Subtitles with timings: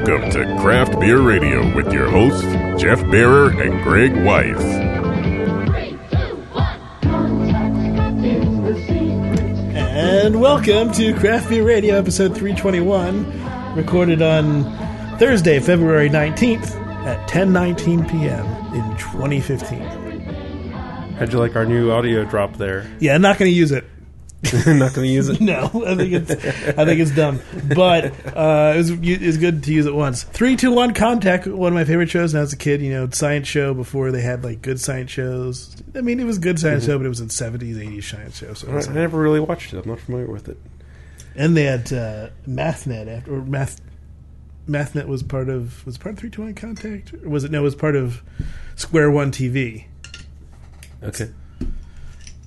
[0.00, 2.40] Welcome to Craft Beer Radio with your hosts,
[2.80, 4.58] Jeff Bearer and Greg Weiss.
[9.76, 14.64] And welcome to Craft Beer Radio, episode 321, recorded on
[15.18, 16.74] Thursday, February 19th
[17.04, 18.46] at 10:19 p.m.
[18.74, 19.80] in 2015.
[21.18, 22.90] How'd you like our new audio drop there?
[23.00, 23.84] Yeah, I'm not going to use it.
[24.66, 25.40] Not going to use it.
[25.50, 27.40] No, I think it's I think it's dumb.
[27.74, 30.22] But uh, it was it's good to use it once.
[30.22, 30.94] Three, two, one.
[30.94, 31.46] Contact.
[31.46, 32.32] One of my favorite shows.
[32.32, 35.10] When I was a kid, you know, science show before they had like good science
[35.10, 35.76] shows.
[35.94, 38.54] I mean, it was good science show, but it was in seventies, eighties science show.
[38.54, 39.78] So I never really watched it.
[39.78, 40.58] I'm not familiar with it.
[41.34, 43.80] And they had uh, MathNet after or Math
[44.68, 47.60] MathNet was part of was part of three two one contact or was it no
[47.60, 48.22] it was part of
[48.76, 49.84] Square One TV.
[51.02, 51.30] Okay.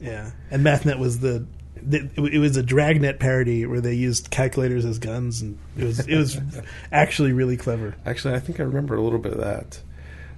[0.02, 1.45] Yeah, and MathNet was the
[1.92, 6.17] it was a Dragnet parody where they used calculators as guns and it was it
[6.17, 6.40] was
[6.92, 7.95] actually really clever.
[8.06, 9.81] Actually, I think I remember a little bit of that.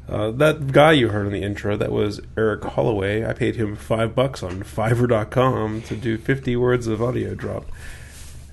[0.08, 3.26] Uh, that guy you heard in the intro, that was Eric Holloway.
[3.26, 7.66] I paid him five bucks on Fiverr.com to do 50 words of audio drop.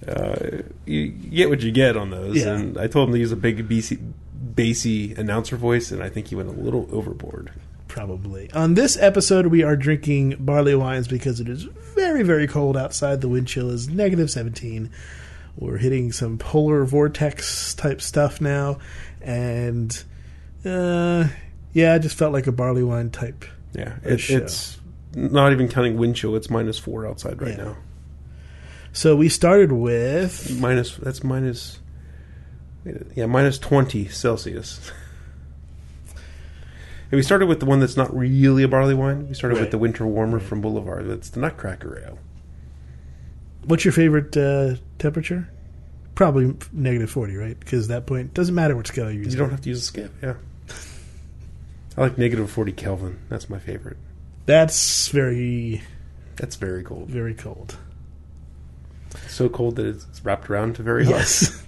[0.06, 2.36] Uh, you, you get what you get on those.
[2.38, 2.54] Yeah.
[2.54, 4.12] And I told him to use a big BC,
[4.54, 7.52] bassy announcer voice, and I think he went a little overboard.
[7.92, 8.50] Probably.
[8.52, 13.20] On this episode, we are drinking barley wines because it is very, very cold outside.
[13.20, 14.90] The wind chill is negative 17.
[15.58, 18.78] We're hitting some polar vortex type stuff now.
[19.20, 19.92] And,
[20.64, 21.28] uh,
[21.74, 23.44] yeah, I just felt like a barley wine type.
[23.74, 24.78] Yeah, it, it's
[25.14, 26.34] not even counting wind chill.
[26.34, 27.64] It's minus four outside right Yeah.
[27.64, 27.76] now.
[28.94, 30.58] So we started with.
[30.58, 31.78] Minus that's minus
[33.14, 34.90] yeah minus twenty Celsius.
[37.12, 39.28] and we started with the one that's not really a barley wine.
[39.28, 39.60] We started Right.
[39.62, 41.06] with the winter warmer from Boulevard.
[41.08, 42.18] That's the Nutcracker Ale.
[43.66, 45.48] What's your favorite uh, temperature?
[46.14, 47.58] Probably negative 40, right?
[47.60, 49.34] Because at that point, doesn't matter what scale you use.
[49.34, 50.08] You don't have to use a scale.
[50.22, 50.34] Yeah,
[51.96, 53.18] I like negative forty Kelvin.
[53.28, 53.98] That's my favorite.
[54.46, 55.82] That's very,
[56.36, 57.08] That's very cold.
[57.08, 57.76] very cold.
[59.28, 61.12] So cold that it's wrapped around to very hot.
[61.12, 61.62] Yes.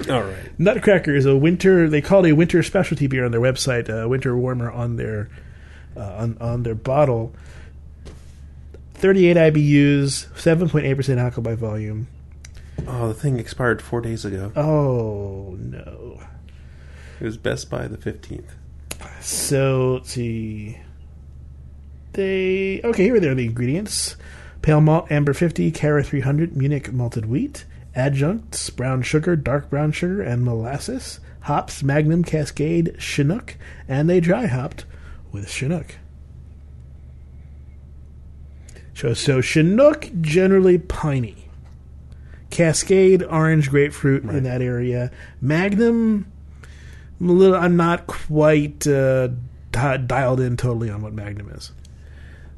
[0.10, 0.35] All right.
[0.58, 1.88] Nutcracker is a winter.
[1.88, 3.90] They call it a winter specialty beer on their website.
[3.90, 5.28] Uh, winter warmer on their
[5.96, 7.34] uh, on on their bottle.
[8.94, 12.08] Thirty-eight IBUs, seven point eight percent alcohol by volume.
[12.86, 14.52] Oh, the thing expired four days ago.
[14.56, 16.20] Oh no!
[17.20, 18.54] It was Best By the fifteenth.
[19.20, 20.78] So let's see.
[22.12, 23.04] They okay.
[23.04, 24.16] Here are the ingredients:
[24.62, 27.66] pale malt, amber fifty, Cara three hundred, Munich malted wheat,
[27.96, 31.18] adjuncts, brown sugar, dark brown sugar, and molasses.
[31.40, 33.56] Hops: Magnum, Cascade, Chinook,
[33.88, 34.84] and they dry hopped
[35.32, 35.96] with Chinook.
[38.94, 41.48] So, so Chinook generally piney.
[42.50, 45.10] Cascade, orange, grapefruit in that area.
[45.40, 46.30] Magnum,
[47.20, 47.56] I'm a little.
[47.56, 49.28] I'm not quite uh,
[49.72, 51.72] di- dialed in totally on what Magnum is.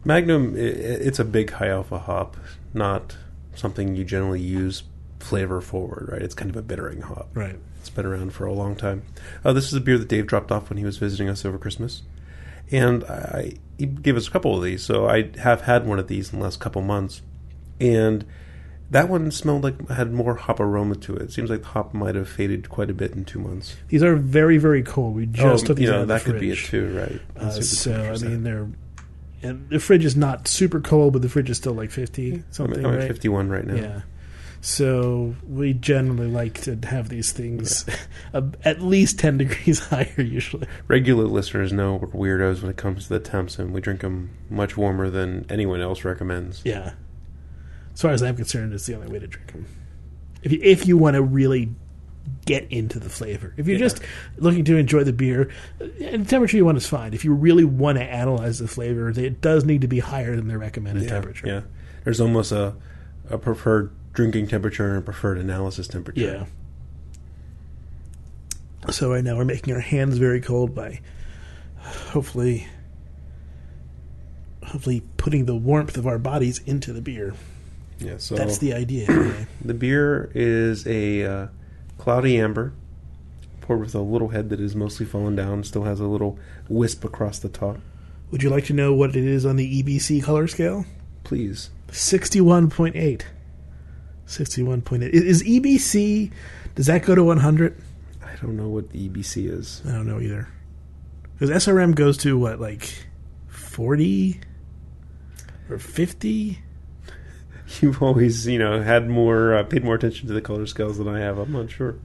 [0.04, 2.36] Magnum, it's a big high alpha hop,
[2.72, 3.16] not
[3.54, 4.84] something you generally use
[5.20, 6.22] flavor forward, right?
[6.22, 7.30] It's kind of a bittering hop.
[7.34, 7.56] Right.
[7.80, 9.02] It's been around for a long time.
[9.44, 11.58] Uh, this is a beer that Dave dropped off when he was visiting us over
[11.58, 12.02] Christmas,
[12.70, 14.84] and I, he gave us a couple of these.
[14.84, 17.22] So I have had one of these in the last couple months,
[17.80, 18.24] and
[18.90, 21.22] that one smelled like had more hop aroma to it.
[21.22, 23.76] It seems like the hop might have faded quite a bit in two months.
[23.88, 25.14] These are very, very cold.
[25.14, 27.20] We just oh, took these you out of the that could be it too, right?
[27.36, 28.68] Uh, Let's see what the so I mean, they're
[29.42, 32.44] and the fridge is not super cold, but the fridge is still like fifty I'm,
[32.50, 33.08] something, I'm at right?
[33.08, 33.74] 51 right now.
[33.74, 34.00] Yeah.
[34.60, 37.86] So we generally like to have these things
[38.34, 40.66] uh, at least ten degrees higher usually.
[40.88, 42.08] Regular listeners know we're
[42.38, 45.80] weirdos when it comes to the temps, and we drink them much warmer than anyone
[45.80, 46.62] else recommends.
[46.64, 46.92] Yeah.
[47.94, 49.66] As far as I'm concerned, it's the only way to drink them.
[50.42, 51.70] If you, if you want to really
[52.46, 53.86] get into the flavor, if you're Yeah.
[53.86, 54.00] just
[54.36, 57.14] looking to enjoy the beer, uh, the temperature you want is fine.
[57.14, 60.46] If you really want to analyze the flavor, it does need to be higher than
[60.48, 61.46] the recommended yeah, temperature.
[61.46, 61.60] Yeah,
[62.04, 62.74] there's almost a
[63.30, 66.20] a preferred drinking temperature and a preferred analysis temperature.
[66.20, 66.46] Yeah.
[68.90, 71.00] So right now we're making our hands very cold by
[71.76, 72.66] hopefully
[74.64, 77.32] hopefully putting the warmth of our bodies into the beer.
[78.00, 78.16] yeah.
[78.18, 79.06] So That's the idea.
[79.08, 79.46] Anyway.
[79.64, 81.46] the beer is a uh,
[81.98, 82.72] cloudy amber,
[83.60, 85.62] poured with a little head that is mostly fallen down.
[85.62, 87.78] Still has a little wisp across the top.
[88.32, 90.86] Would you like to know what it is on the EBC color scale?
[91.22, 93.22] Please, 61.8.
[94.28, 95.02] 61.8.
[95.10, 96.30] Is EBC,
[96.74, 97.82] does that go to 100?
[98.22, 99.82] I don't know what the EBC is.
[99.86, 100.48] I don't know either.
[101.34, 103.06] Because SRM goes to what, like
[103.48, 104.40] 40
[105.68, 106.58] or 50?
[107.80, 111.08] you've always you know had more uh, paid more attention to the color scales than
[111.08, 111.38] I have.
[111.38, 111.96] I'm not sure.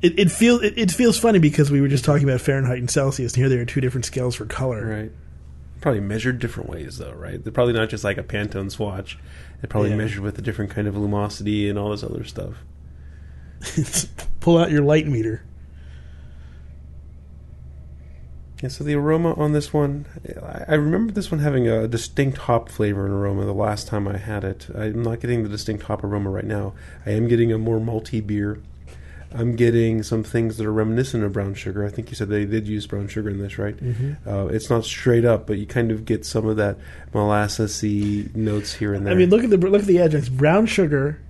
[0.00, 2.90] It, it feels it, it feels funny because we were just talking about Fahrenheit and
[2.90, 4.86] Celsius, and here there are two different scales for color.
[4.86, 5.12] Right.
[5.80, 7.42] Probably measured different ways though, right?
[7.42, 9.18] They're probably not just like a Pantone swatch.
[9.62, 9.96] They're probably Yeah.
[9.96, 12.64] measured with a different kind of luminosity and all this other stuff.
[14.40, 15.44] Pull out your light meter.
[18.60, 20.06] Yeah, so the aroma on this one,
[20.40, 24.06] I- I remember this one having a distinct hop flavor and aroma the last time
[24.06, 24.68] I had it.
[24.74, 26.72] I'm not getting the distinct hop aroma right now.
[27.04, 28.60] I am getting a more malty beer.
[29.34, 31.84] I'm getting some things that are reminiscent of brown sugar.
[31.84, 33.76] I think you said they did use brown sugar in this, right?
[33.76, 34.28] Mm-hmm.
[34.28, 36.78] Uh, it's not straight up, but you kind of get some of that
[37.14, 39.12] molassesy notes here and there.
[39.14, 41.20] I mean, look at the look at the adjuncts: brown sugar,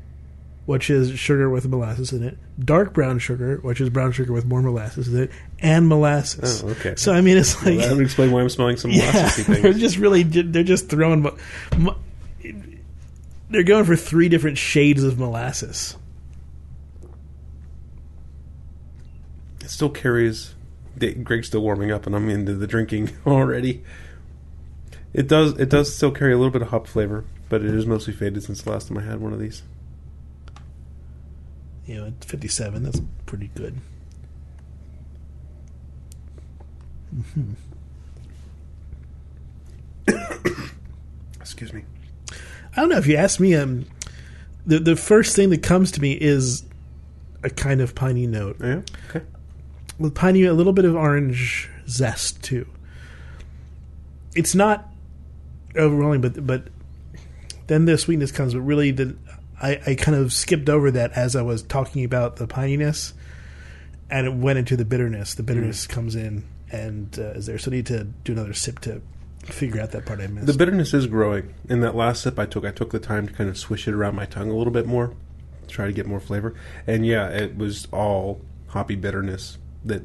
[0.66, 4.44] which is sugar with molasses in it; dark brown sugar, which is brown sugar with
[4.44, 6.62] more molasses in it, and molasses.
[6.62, 6.94] Oh, okay.
[6.96, 9.62] So I mean, it's Well, like that would explain why I'm smelling some yeah, molassesy
[9.62, 11.22] they're just really they're just throwing.
[11.22, 11.37] mo-
[11.76, 11.96] mo-
[13.50, 15.96] They're going for three different shades of molasses.
[19.62, 20.54] It still carries.
[20.98, 23.82] Greg's still warming up, and I'm into the drinking already.
[25.14, 25.58] It does.
[25.58, 28.42] It does still carry a little bit of hop flavor, but it is mostly faded
[28.42, 29.62] since the last time I had one of these.
[31.86, 33.76] You know, at fifty-seven, that's pretty good.
[41.40, 41.84] Excuse me.
[42.74, 43.54] I don't know if you ask me.
[43.54, 43.86] Um,
[44.66, 46.64] the the first thing that comes to me is
[47.42, 48.56] a kind of piney note.
[48.60, 48.80] Oh, yeah.
[49.10, 49.24] Okay.
[50.02, 52.66] With piney, a little bit of orange zest too.
[54.34, 54.88] It's not
[55.76, 56.69] overwhelming, but but
[57.66, 58.54] then the sweetness comes.
[58.54, 59.16] But really, the
[59.60, 63.12] I, I kind of skipped over that as I was talking about the pininess,
[64.10, 65.34] and it went into the bitterness.
[65.34, 67.58] The bitterness comes in and uh, is there.
[67.58, 69.00] So I need to do another sip to
[69.44, 70.46] figure out that part I missed.
[70.46, 71.55] The bitterness is growing.
[71.69, 73.94] In that last sip I took, I took the time to kind of swish it
[73.94, 75.14] around my tongue a little bit more,
[75.69, 76.55] try to get more flavor.
[76.87, 80.02] And yeah, it was all hoppy bitterness that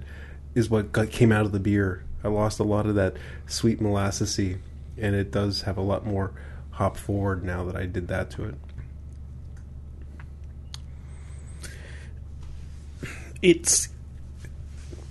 [0.55, 2.03] is what got, came out of the beer.
[2.23, 3.15] I lost a lot of that
[3.45, 4.57] sweet molassesy,
[4.97, 6.31] and it does have a lot more
[6.71, 8.55] hop forward now that I did that to it.
[13.41, 13.89] it's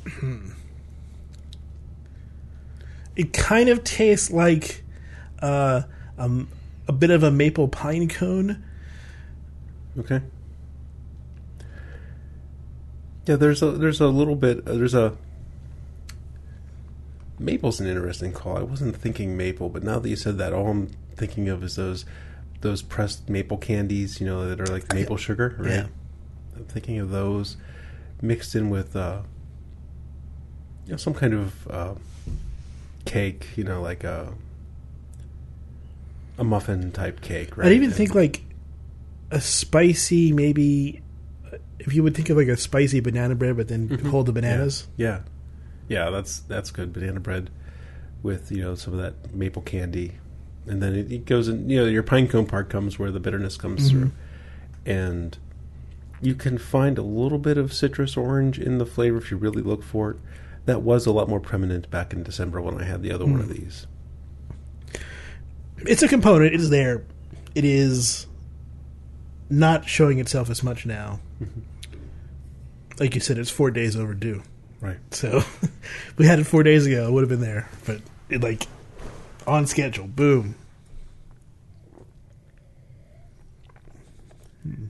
[0.09, 0.51] hmm.
[3.15, 4.83] it kind of tastes like
[5.41, 5.83] uh,
[6.19, 6.49] um,
[6.89, 8.65] a bit of a maple pine cone.
[9.99, 10.21] Okay.
[13.27, 15.17] Yeah, there's a there's a little bit uh, there's a
[17.39, 18.57] maple's an interesting call.
[18.57, 21.77] I wasn't thinking maple, but now that you said that, all I'm thinking of is
[21.77, 22.05] those
[22.61, 25.71] those pressed maple candies, you know, that are like maple sugar, right?
[25.71, 25.87] Yeah.
[26.57, 27.57] I'm thinking of those
[28.23, 29.21] mixed in with uh,
[30.87, 31.95] you know some kind of uh,
[33.05, 34.33] cake, you know, like a
[36.39, 37.67] a muffin type cake, right?
[37.69, 38.43] I'd even And- think like
[39.31, 41.03] a spicy, maybe
[41.79, 44.07] if you would think of like a spicy banana bread, but then Mhm.
[44.11, 44.87] hold the bananas.
[44.97, 45.21] Yeah,
[45.89, 46.93] yeah, that's that's good.
[46.93, 47.51] Banana bread
[48.23, 50.13] with you know some of that maple candy,
[50.67, 51.69] and then it, it goes in.
[51.69, 53.91] You know, your pine cone part comes where the bitterness comes Mhm.
[53.91, 54.13] through,
[54.87, 55.39] and
[56.23, 59.61] you can find a little bit of citrus orange in the flavor if you really
[59.63, 60.17] look for it.
[60.65, 63.41] That was a lot more prominent back in December when I had the other one
[63.41, 63.87] of these.
[65.79, 66.55] It's a component.
[66.55, 67.05] It is there.
[67.55, 68.27] It is
[69.51, 71.21] not showing itself as much now.
[72.99, 74.43] Like you said, it's four days overdue.
[74.81, 74.99] Right.
[75.11, 75.43] So
[76.17, 77.07] we had it four days ago.
[77.09, 78.67] It would have been there, but it like
[79.47, 80.07] on schedule.
[80.07, 80.55] Boom.
[84.63, 84.87] Hmm.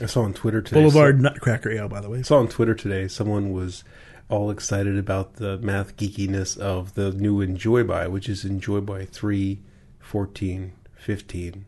[0.00, 0.80] I saw on Twitter today.
[0.80, 2.18] Boulevard Nutcracker Ale, by the way.
[2.18, 3.82] I saw on Twitter today someone was
[4.28, 9.04] all excited about the math geekiness of the new Enjoy By, which is Enjoy By
[9.04, 9.60] 3,
[10.00, 11.64] 14, 15,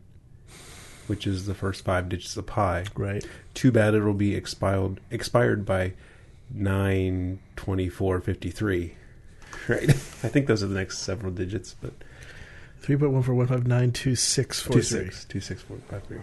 [1.09, 2.85] which is the first five digits of pi.
[2.95, 3.25] Right.
[3.53, 5.93] Too bad it'll be expired expired by
[6.53, 8.95] nine twenty four fifty three.
[9.67, 9.89] Right?
[9.89, 11.93] I think those are the next several digits, but
[12.79, 15.05] Three point one four one five nine two six four 2, three.
[15.05, 16.17] 6, 2, 6, 4, 5, 3.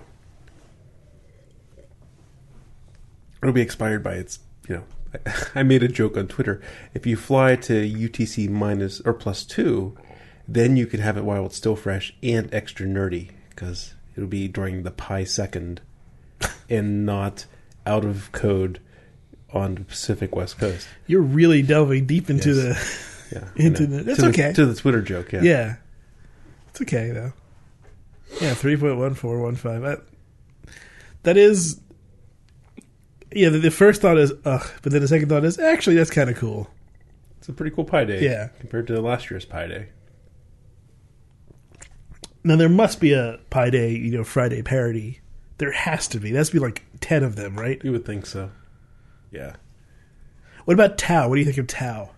[3.43, 4.85] It'll be expired by its, you know,
[5.55, 6.61] I made a joke on Twitter.
[6.95, 9.97] If you fly to UTC minus or plus two,
[10.49, 14.49] then you could have it while it's still fresh and extra nerdy because it'll be
[14.49, 15.80] during the pi second
[16.70, 17.46] and not
[17.85, 18.80] out of code
[19.52, 20.88] on the Pacific West Coast.
[21.06, 24.52] You're really delving deep into the Yeah, Into the- that's to okay.
[24.52, 25.32] to the Twitter joke.
[25.32, 25.76] Yeah, yeah.
[26.68, 27.32] It's okay though.
[28.40, 29.82] Yeah, three point one four one five.
[29.82, 30.02] That
[31.25, 31.80] that is.
[33.32, 36.11] Yeah, the, the first thought is ugh, but then the second thought is actually that's
[36.11, 36.68] kind of cool.
[37.38, 38.23] it's a pretty cool Pi Day.
[38.23, 38.49] Yeah.
[38.61, 39.88] compared to last year's Pi Day.
[42.46, 45.20] Now there must be a Pi Day, you know, Friday parody.
[45.58, 46.30] There has to be.
[46.30, 47.82] That's be like ten of them, right?
[47.82, 48.50] You would think so.
[49.32, 49.56] Yeah.
[50.64, 51.28] What about Tau?
[51.28, 52.10] What do you think of Tau?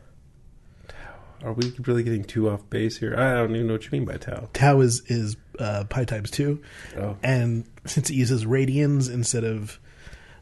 [0.89, 0.97] Tau.
[1.45, 3.15] Are we really getting too off base here?
[3.17, 4.49] I don't even know what you mean by Tau.
[4.53, 6.61] Tau is is uh, pi times two,
[6.99, 7.17] Oh.
[7.23, 9.79] and since it uses radians instead of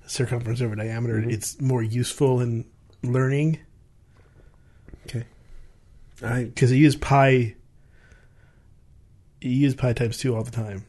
[0.07, 1.33] circumference over diameter, Mhm.
[1.33, 2.65] it's more useful in
[3.03, 3.59] learning
[5.07, 5.25] Okay.
[6.23, 7.55] I because you use pi.
[9.47, 10.85] You use pi times two all the time.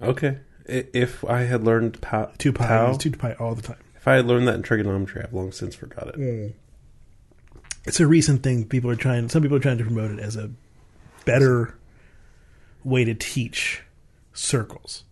[0.00, 0.38] okay.
[0.68, 3.62] I- If I had learned pa- Two pi, Tau, you use two pi all the
[3.62, 3.76] time.
[3.96, 6.54] if I had learned that in trigonometry, I've long since forgot it.
[7.84, 8.64] It's a recent thing.
[8.64, 9.28] People are trying.
[9.28, 10.50] Some people are trying to promote it as a
[11.26, 11.74] better
[12.82, 13.82] way to teach
[14.32, 15.04] circles.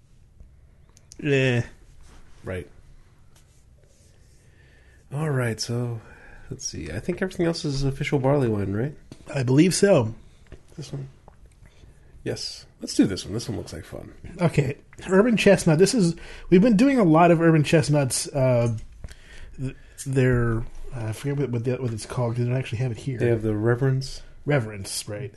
[1.23, 1.61] Eh.
[2.45, 2.67] Right.
[5.13, 5.61] All right.
[5.61, 6.01] So
[6.51, 6.91] let's see.
[6.91, 8.95] I think everything else is official barley wine, right?
[9.35, 10.15] I believe so.
[10.77, 11.09] This one.
[12.25, 12.67] Yes.
[12.81, 13.35] Let's do this one.
[13.35, 14.13] This one looks like fun.
[14.41, 14.77] Okay,
[15.09, 15.79] urban chestnut.
[15.79, 16.15] This is
[16.51, 18.27] we've been doing a lot of urban chestnuts.
[18.29, 18.77] Uh,
[19.61, 19.77] th-
[20.07, 20.59] they're
[20.95, 22.99] uh, I forget what what, the, what it's called because I don't actually have it
[22.99, 23.19] here.
[23.19, 24.23] They have the reverence.
[24.45, 25.35] Reverence, right?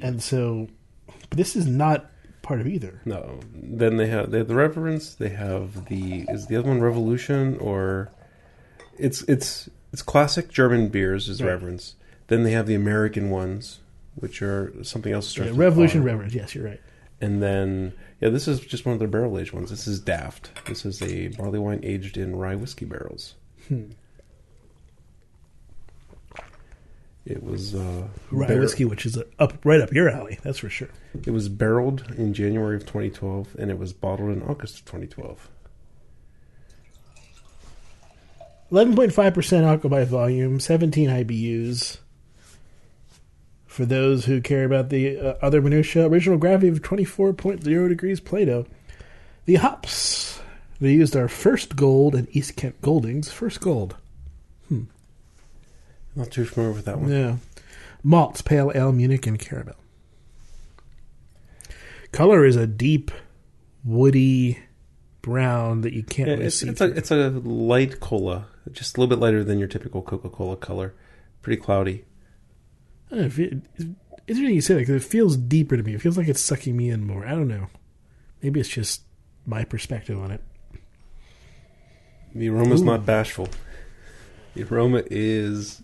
[0.00, 0.68] And so,
[1.06, 2.06] but this is not
[2.42, 3.00] part of either.
[3.04, 3.40] No.
[3.54, 5.14] Then they have they have the reverence.
[5.14, 8.10] They have the is the other one revolution or
[8.98, 11.50] it's it's it's classic German beers is Right.
[11.50, 11.94] reverence.
[12.28, 13.80] Then they have the American ones,
[14.16, 15.34] which are something else.
[15.34, 16.34] that Yeah, Revolution, Reverend.
[16.34, 16.80] Yes, you're right.
[17.20, 19.70] And then yeah, this is just one of their barrel aged ones.
[19.70, 20.50] This is Daft.
[20.66, 23.34] This is a barley wine aged in rye whiskey barrels.
[23.68, 23.90] Hmm.
[27.24, 30.38] It was uh, Rye bar- whiskey, which is up right up your alley.
[30.44, 30.90] That's for sure.
[31.24, 35.50] It was barreled in January of 2012, and it was bottled in August of 2012.
[38.70, 41.98] Eleven point five percent alcohol by volume, seventeen IBUs.
[43.76, 47.62] For those who care about the uh, other minutia, original gravity of twenty four point
[47.62, 48.64] zero degrees Plato.
[49.44, 50.40] The hops
[50.80, 53.30] they used our first gold and East Kent Goldings.
[53.30, 53.96] First gold,
[54.70, 54.84] Hmm.
[56.14, 57.10] Not too familiar with that one.
[57.12, 57.36] yeah.
[58.02, 59.76] Malts, pale ale, Munich, and caramel.
[62.12, 63.10] Color is a deep,
[63.84, 64.58] woody
[65.20, 66.68] brown that you can't Yeah, really it's, see.
[66.70, 70.30] it's a it's a light cola, just a little bit lighter than your typical Coca
[70.30, 70.94] Cola color.
[71.42, 72.04] Pretty cloudy.
[73.10, 73.84] I don't know, if it- it's
[74.28, 75.94] interesting you say that because it feels deeper to me.
[75.94, 77.24] It feels like it's sucking me in more.
[77.26, 77.68] I don't know.
[78.42, 79.02] Maybe it's just
[79.46, 80.42] my perspective on it.
[82.34, 82.86] The aroma's Ooh.
[82.86, 83.48] not bashful.
[84.54, 85.82] The aroma is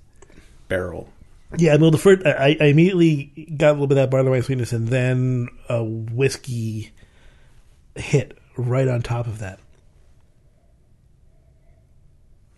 [0.69, 1.09] barrel.
[1.57, 3.25] Yeah, well, the first I, I immediately
[3.57, 6.91] got a little bit of that barley wine sweetness, and then a whiskey
[7.95, 9.61] hit right on top of that.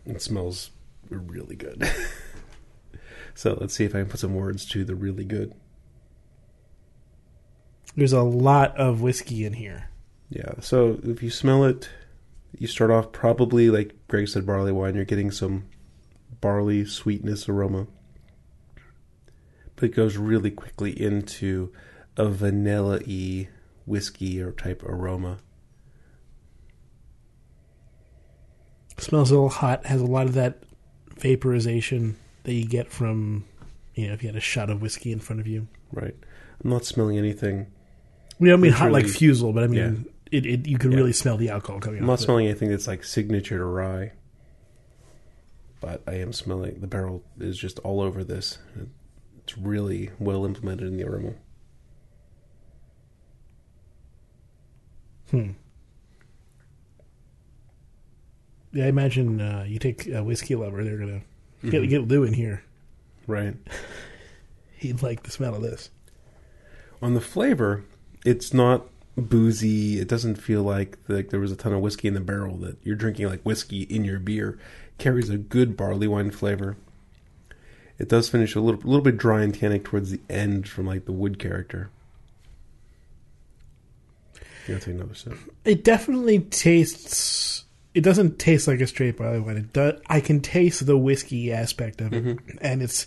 [0.07, 0.71] It smells
[1.11, 1.89] really good.
[3.35, 5.55] so let's see if I can put some words to the really good.
[7.97, 9.91] There's a lot of whiskey in here.
[10.29, 10.55] Yeah.
[10.61, 11.89] So if you smell it,
[12.59, 14.95] you start off probably like Greg said, barley wine.
[14.95, 15.65] You're getting some
[16.41, 17.87] barley sweetness aroma,
[19.77, 21.73] but it goes really quickly into
[22.17, 23.49] a vanilla-y
[23.87, 25.39] whiskey or type aroma.
[28.99, 29.87] smells a little hot.
[29.87, 30.63] Has a lot of that
[31.19, 33.45] vaporization that you get from
[33.95, 35.67] you know if you had a shot of whiskey in front of you.
[35.93, 36.15] Right.
[36.63, 37.67] I'm not smelling anything.
[38.39, 40.67] We don't mean hot like fusel, but I mean it, it.
[40.67, 40.97] You can Yeah.
[40.99, 42.07] really smell the alcohol coming I'm off.
[42.09, 42.25] not of it.
[42.25, 44.13] smelling anything that's like signature to rye.
[45.81, 48.59] But I am smelling the barrel is just all over this.
[49.43, 51.33] It's really well implemented in the aroma.
[55.31, 55.51] Hmm.
[58.73, 61.23] Yeah, I imagine uh, you take a whiskey lover, they're gonna
[61.71, 61.89] get Mhm.
[61.89, 62.63] get Lou in here.
[63.27, 63.57] Right.
[64.77, 65.91] He'd like the smell of this.
[67.03, 67.85] On the flavor,
[68.25, 69.99] it's not boozy.
[70.01, 72.77] It doesn't feel like like there was a ton of whiskey in the barrel that
[72.83, 74.59] you're drinking like whiskey in your beer.
[74.99, 76.77] Carries a good barley wine flavor.
[77.99, 80.87] It does finish a little a little bit dry and tannic towards the end from
[80.87, 81.91] like the wood character.
[84.67, 85.35] You gotta take another sip.
[85.65, 87.54] It definitely tastes.
[87.95, 89.57] It doesn't taste like a straight barley wine.
[89.57, 90.01] It does.
[90.09, 93.07] I can taste the whiskey aspect of it, and it's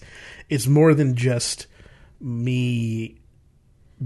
[0.49, 1.67] it's more than just
[2.21, 3.19] me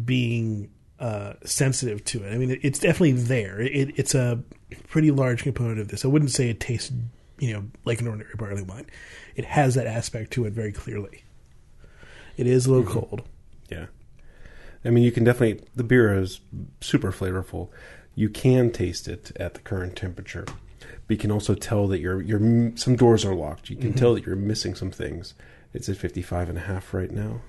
[0.06, 2.34] being uh, sensitive to it.
[2.34, 3.60] I mean, it, it's definitely there.
[3.60, 4.42] It, it's a
[4.88, 6.06] pretty large component of this.
[6.06, 6.92] I wouldn't say it tastes,
[7.40, 8.88] you know, like an ordinary barley wine.
[9.36, 11.24] It has that aspect to it very clearly.
[12.38, 13.24] It is a little cold.
[13.70, 13.88] Yeah.
[14.84, 15.64] I mean, you can definitely.
[15.76, 16.40] The beer is
[16.80, 17.70] super flavorful.
[18.16, 20.46] You can taste it at the current temperature,
[21.08, 23.70] but you can also tell that you're, you're some doors are locked.
[23.70, 25.34] You can tell that you're missing some things.
[25.74, 27.42] It's at 55 and a half right now.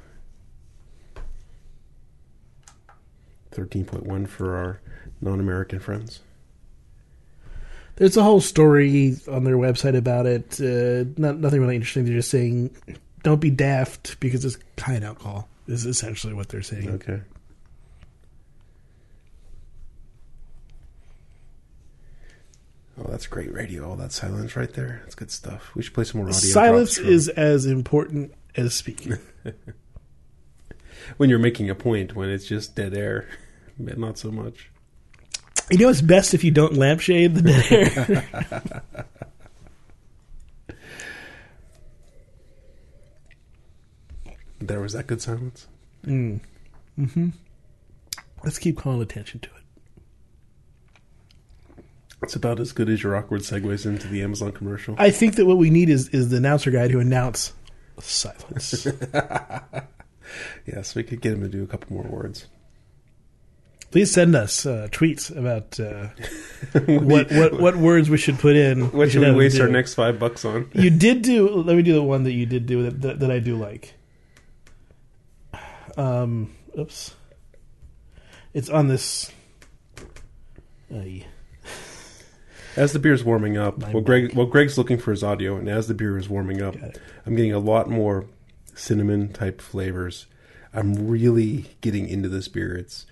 [3.53, 4.81] 13.1 for our
[5.21, 6.21] non American friends.
[7.97, 10.61] There's a whole story on their website about it.
[10.61, 12.05] Uh, not nothing really interesting.
[12.05, 12.75] They're just saying,
[13.23, 15.49] "Don't be daft," because it's kind alcohol.
[15.69, 16.91] Is essentially what they're saying.
[16.91, 17.21] Okay.
[23.05, 23.89] Oh, that's great radio.
[23.89, 25.01] All that silence right there.
[25.03, 25.75] That's good stuff.
[25.75, 26.39] We should play some more audio.
[26.39, 29.19] Silence is as important as speaking.
[31.17, 32.15] when you're making a point.
[32.15, 33.29] When it's just dead air,
[33.79, 34.71] but not so much.
[35.71, 38.83] you know, it's best if you don't lampshade the dead air.
[44.61, 45.67] There was that good silence.
[46.05, 46.41] mm.
[46.97, 47.29] hmm
[48.45, 49.62] Let's keep calling attention to it.
[52.23, 54.95] It's about as good as your awkward segues into the Amazon commercial.
[54.99, 57.53] I think that what we need is is the announcer guy to announce
[57.99, 58.87] silence.
[60.67, 62.47] yes, we could get him to do a couple more words.
[63.91, 66.09] Please send us uh, tweets about uh,
[67.05, 68.91] what, what what words we should put in.
[68.93, 70.71] What should we waste our next five bucks on?
[70.73, 71.49] You did do.
[71.49, 73.95] Let me do the one that you did do that, that, that I do like.
[75.95, 77.15] Um, oops.
[78.55, 79.31] It's on this.
[80.91, 81.27] Ay.
[82.77, 85.57] As the beer is warming up, My well, Greg, well, Greg's looking for his audio,
[85.57, 86.75] and as the beer is warming up,
[87.27, 88.27] I'm getting a lot more
[88.75, 90.27] cinnamon type flavors.
[90.73, 92.75] I'm really getting into this beer.
[92.75, 93.05] It's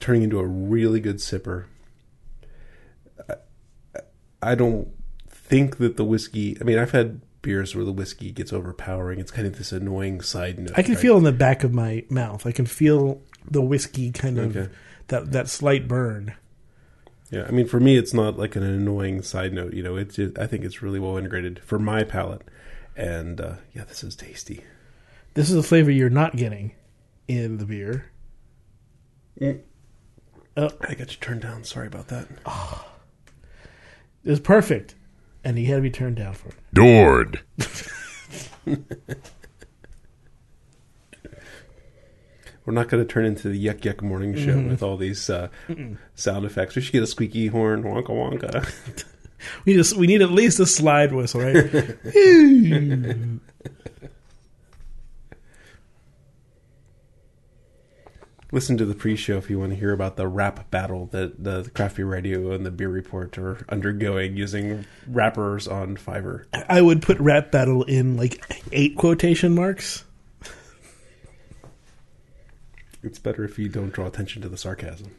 [0.00, 1.64] turning into a really good sipper.
[3.28, 3.34] I,
[4.42, 4.88] I don't
[5.28, 6.58] think that the whiskey.
[6.60, 9.18] I mean, I've had beers where the whiskey gets overpowering.
[9.20, 10.72] It's kind of this annoying side note.
[10.76, 11.00] I can right?
[11.00, 12.46] feel in the back of my mouth.
[12.46, 14.72] I can feel the whiskey kind of Okay.
[15.08, 16.34] that that slight burn.
[17.30, 19.74] Yeah, I mean, for me, it's not like an annoying side note.
[19.74, 22.42] You know, it's just, I think it's really well integrated for my palate,
[22.96, 24.62] and uh, yeah, this is tasty.
[25.34, 26.72] This is a flavor you're not getting
[27.28, 28.06] in the beer.
[29.40, 29.60] Mm.
[30.56, 31.64] Oh, I got you turned down.
[31.64, 32.28] Sorry about that.
[34.24, 34.94] it was perfect,
[35.44, 36.54] and he had to be turned down for it.
[36.72, 37.40] Dord.
[42.66, 45.48] We're not going to turn into the yuck yuck morning show with all these uh,
[46.16, 46.74] sound effects.
[46.74, 49.04] We should get a squeaky horn, wonka wonka.
[49.64, 51.54] We just we need at least a slide whistle, right?
[58.52, 61.68] Listen to the pre-show if you want to hear about the rap battle that the
[61.74, 66.44] Craft Beer Radio and the Beer Report are undergoing using rappers on Fiverr.
[66.68, 70.04] I would put rap battle in like eight quotation marks.
[73.06, 75.14] It's better if you don't draw attention to the sarcasm.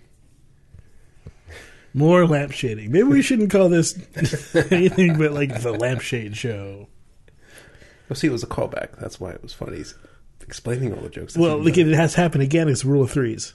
[1.93, 2.89] More lampshading.
[2.89, 3.97] Maybe we shouldn't call this
[4.71, 6.89] anything but like the lampshade show.
[8.09, 8.99] Well, see, it was a callback.
[8.99, 9.77] That's why it was funny.
[9.77, 9.95] He's
[10.41, 11.33] explaining all the jokes.
[11.33, 12.67] That's Well, look, it has happened again.
[12.67, 13.53] It's rule of threes.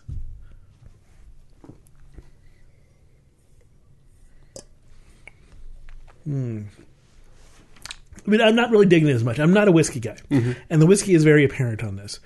[6.25, 6.62] Hmm.
[8.27, 9.38] I mean, I'm not really digging it as much.
[9.38, 12.18] I'm not a whiskey guy, and the whiskey is very apparent on this.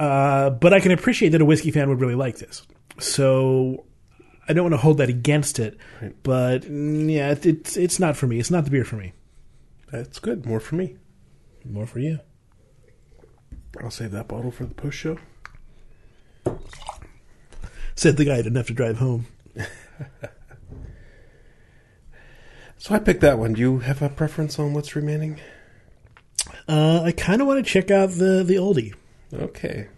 [0.00, 2.66] Uh, but I can appreciate that a whiskey fan would really like this.
[2.98, 3.84] So
[4.48, 5.78] I don't want to hold that against it.
[6.00, 6.16] Right.
[6.22, 8.40] But mm, yeah, it, it's it's not for me.
[8.40, 9.12] It's not the beer for me.
[9.92, 10.46] That's good.
[10.46, 10.96] More for me.
[11.64, 12.20] More for you.
[13.82, 15.18] I'll save that bottle for the post show.
[17.94, 19.26] Said the guy didn't have to drive home.
[22.80, 23.52] So I picked that one.
[23.52, 25.38] Do you have a preference on what's remaining?
[26.66, 28.94] Uh, I kind of want to check out the the oldie.
[29.32, 29.88] Okay.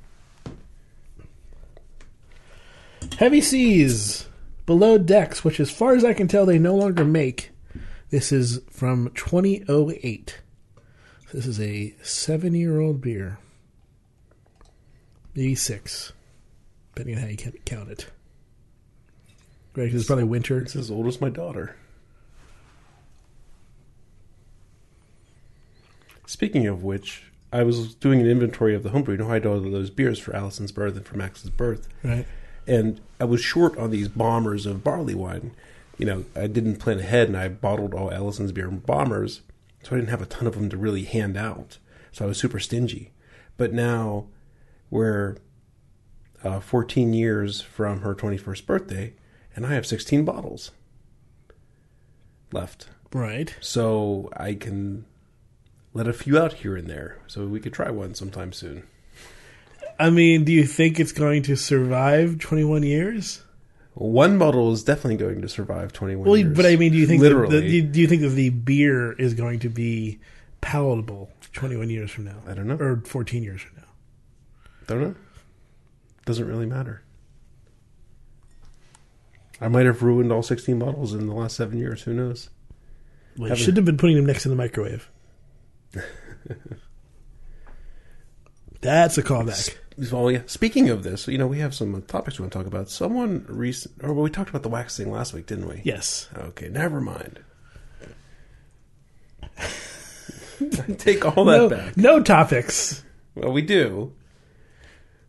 [3.19, 4.27] Heavy Seas,
[4.67, 7.51] Below Decks, which as far as I can tell, they no longer make.
[8.11, 10.39] This is from 2008.
[11.33, 13.39] This is a seven year old beer.
[15.35, 16.13] Maybe six,
[16.95, 18.07] depending on how you can count it.
[19.75, 20.59] Right, 'cause it's probably winter.
[20.59, 21.77] It's as old as my daughter.
[26.27, 29.15] Speaking of which, I was doing an inventory of the homebrew.
[29.17, 31.87] You know I do all of those beers for Allison's birth and for Max's birth,
[32.03, 32.27] Right.
[32.67, 35.53] and I was short on these bombers of barley wine.
[35.99, 39.43] You know, I didn't plan ahead, and I bottled all Allison's beer in bombers,
[39.83, 41.79] so I didn't have a ton of them to really hand out.
[42.11, 43.13] So I was super stingy.
[43.57, 44.27] But now,
[44.91, 45.37] we're
[46.43, 49.13] uh, 14 years from her 21st birthday,
[49.55, 50.71] and I have 16 bottles
[52.53, 52.89] left.
[53.13, 53.55] Right.
[53.61, 55.05] So I can
[55.95, 57.19] let a few out here and there.
[57.27, 58.85] So we could try one sometime soon.
[59.99, 63.43] I mean, do you think it's going to survive 21 years?
[63.95, 66.57] One bottle is definitely going to survive 21 Well, years.
[66.57, 67.61] but I mean, do you think literally?
[67.61, 70.19] the, do you- do you think that the beer is going to be
[70.63, 72.39] palatable 21 years from now?
[72.47, 72.77] I don't know.
[72.77, 73.83] Or 14 years from now?
[74.83, 75.15] I don't know.
[76.25, 77.03] Doesn't really matter.
[79.61, 82.03] I might have ruined all 16 bottles in the last seven years.
[82.03, 82.49] Who knows?
[83.37, 85.09] Well, you shouldn't have been putting them next to the microwave.
[88.81, 89.77] That's a callback.
[89.97, 90.43] Yeah.
[90.47, 92.89] Speaking of this, you know, we have some topics we want to talk about.
[92.91, 95.83] Someone recent, or we talked about the wax thing last week, didn't we?
[95.85, 96.29] Yes.
[96.37, 97.41] Okay, never mind.
[100.99, 101.97] Take all that No, back.
[101.97, 103.03] no topics.
[103.35, 104.13] Well, we do.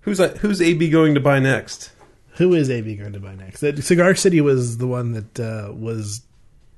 [0.02, 1.92] Who's who's AB going to buy next?
[2.38, 3.60] Who is AB going to buy next?
[3.62, 6.22] That Cigar City was the one that uh, was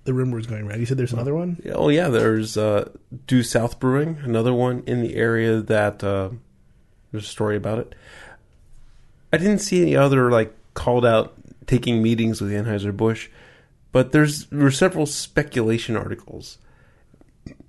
[0.06, 0.80] the rumor was going around.
[0.80, 1.62] You said there's another one.
[1.74, 2.90] Oh yeah, there's uh,
[3.28, 6.30] Due South Brewing, another one in the area that uh,
[7.12, 7.96] there's a story about it.
[9.34, 11.34] I didn't see any other like called out
[11.66, 13.30] taking meetings with Anheuser Busch,
[13.92, 16.60] but there's there were several speculation articles,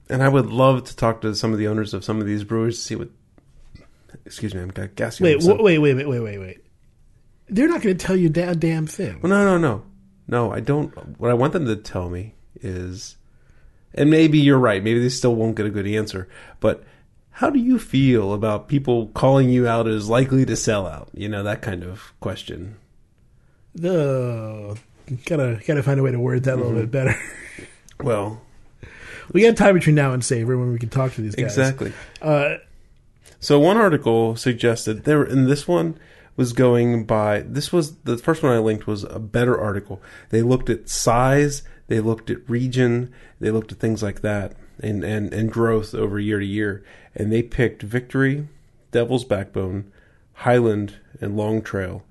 [0.08, 2.44] and I would love to talk to some of the owners of some of these
[2.44, 3.08] brewers to see what.
[4.24, 5.22] Excuse me, I'm gassy.
[5.22, 6.58] Wait, wait, wait, wait, wait, wait, wait.
[7.48, 9.20] They're not going to tell you a damn thing.
[9.20, 9.84] Well, no, no, no,
[10.28, 10.52] no.
[10.52, 10.90] I don't.
[11.18, 13.16] What I want them to tell me is,
[13.94, 14.82] and maybe you're right.
[14.82, 16.28] Maybe they still won't get a good answer.
[16.60, 16.84] But
[17.32, 21.08] how do you feel about people calling you out as likely to sell out?
[21.14, 22.76] You know that kind of question.
[23.74, 24.78] The
[25.26, 27.14] gotta gotta find a way to word that a little bit better.
[28.02, 28.40] Well,
[29.32, 31.44] we got time between now and Savor when we can talk to these guys.
[31.44, 31.92] exactly.
[32.22, 32.56] Uh,
[33.38, 35.98] So one article suggested there, in this one
[36.36, 37.40] was going by.
[37.40, 40.00] This was the first one I linked was a better article.
[40.30, 45.02] They looked at size, they looked at region, they looked at things like that, and
[45.04, 48.48] and and growth over year to year, and they picked Victory,
[48.92, 49.90] Devil's Backbone,
[50.34, 52.02] Highland, and Long Trail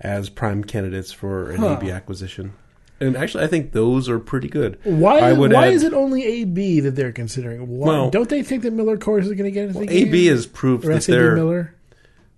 [0.00, 1.76] as prime candidates for an Huh.
[1.80, 2.52] AB acquisition.
[3.00, 4.76] And actually, I think those are pretty good.
[4.82, 7.68] why I would why add- is it only AB that they're considering?
[7.68, 10.08] Why, Well- don't they think that Miller Coors is going to get the game?
[10.08, 11.74] AB has proved or that SAB they're Miller.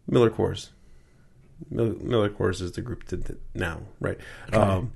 [0.06, 0.68] Miller Coors.
[1.68, 4.18] Miller, Coors is the group to, to- now, right?
[4.52, 4.92] Um,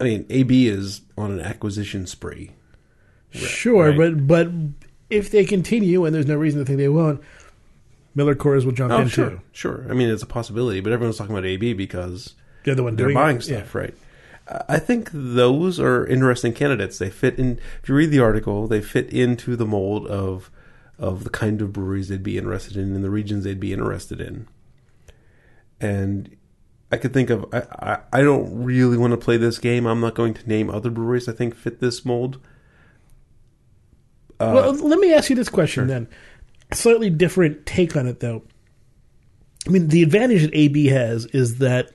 [0.00, 2.52] I mean, AB is on an acquisition spree.
[3.30, 3.96] Sure, right.
[3.96, 4.48] but but
[5.10, 7.20] if they continue, and there's no reason to think they won't,
[8.14, 9.40] Miller Coors will jump Oh, in sure, too.
[9.52, 9.86] sure.
[9.90, 13.06] I mean, it's a possibility, but everyone's talking about AB because They're the one they're
[13.06, 13.42] doing buying it.
[13.42, 13.94] stuff, right?
[14.68, 16.98] I think those are interesting candidates.
[16.98, 17.58] They fit in.
[17.82, 20.50] If you read the article, they fit into the mold of
[20.98, 24.20] of the kind of breweries they'd be interested in and the regions they'd be interested
[24.20, 24.46] in.
[25.84, 26.34] And
[26.90, 27.46] I could think of.
[27.52, 29.86] I, I, I don't really want to play this game.
[29.86, 32.38] I'm not going to name other breweries I think fit this mold.
[34.40, 35.86] Uh, well, let me ask you this question sure.
[35.86, 36.08] then.
[36.72, 38.42] Slightly different take on it, though.
[39.66, 41.90] I mean, the advantage that AB has is that,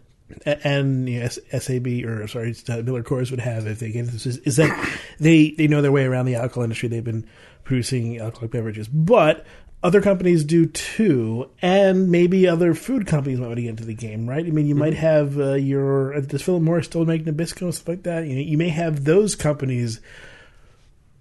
[0.45, 4.38] and yes, SAB or sorry, Miller Coors would have if they get into this is,
[4.38, 6.89] is that they they know their way around the alcohol industry.
[6.89, 7.28] They've been
[7.63, 9.45] producing alcoholic beverages, but
[9.81, 13.93] other companies do too, and maybe other food companies might want to get into the
[13.93, 14.45] game, right?
[14.45, 15.01] I mean, you might Mm-hmm.
[15.01, 18.25] have uh, your uh, does Philip Morris still make Nabisco and stuff like that?
[18.27, 20.01] You know, you may have those companies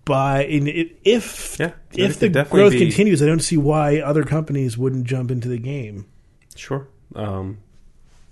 [0.05, 3.23] buy in if if, Yeah, if the growth be- continues.
[3.23, 6.07] I don't see why other companies wouldn't jump into the game,
[6.57, 6.89] Sure.
[7.15, 7.59] Um,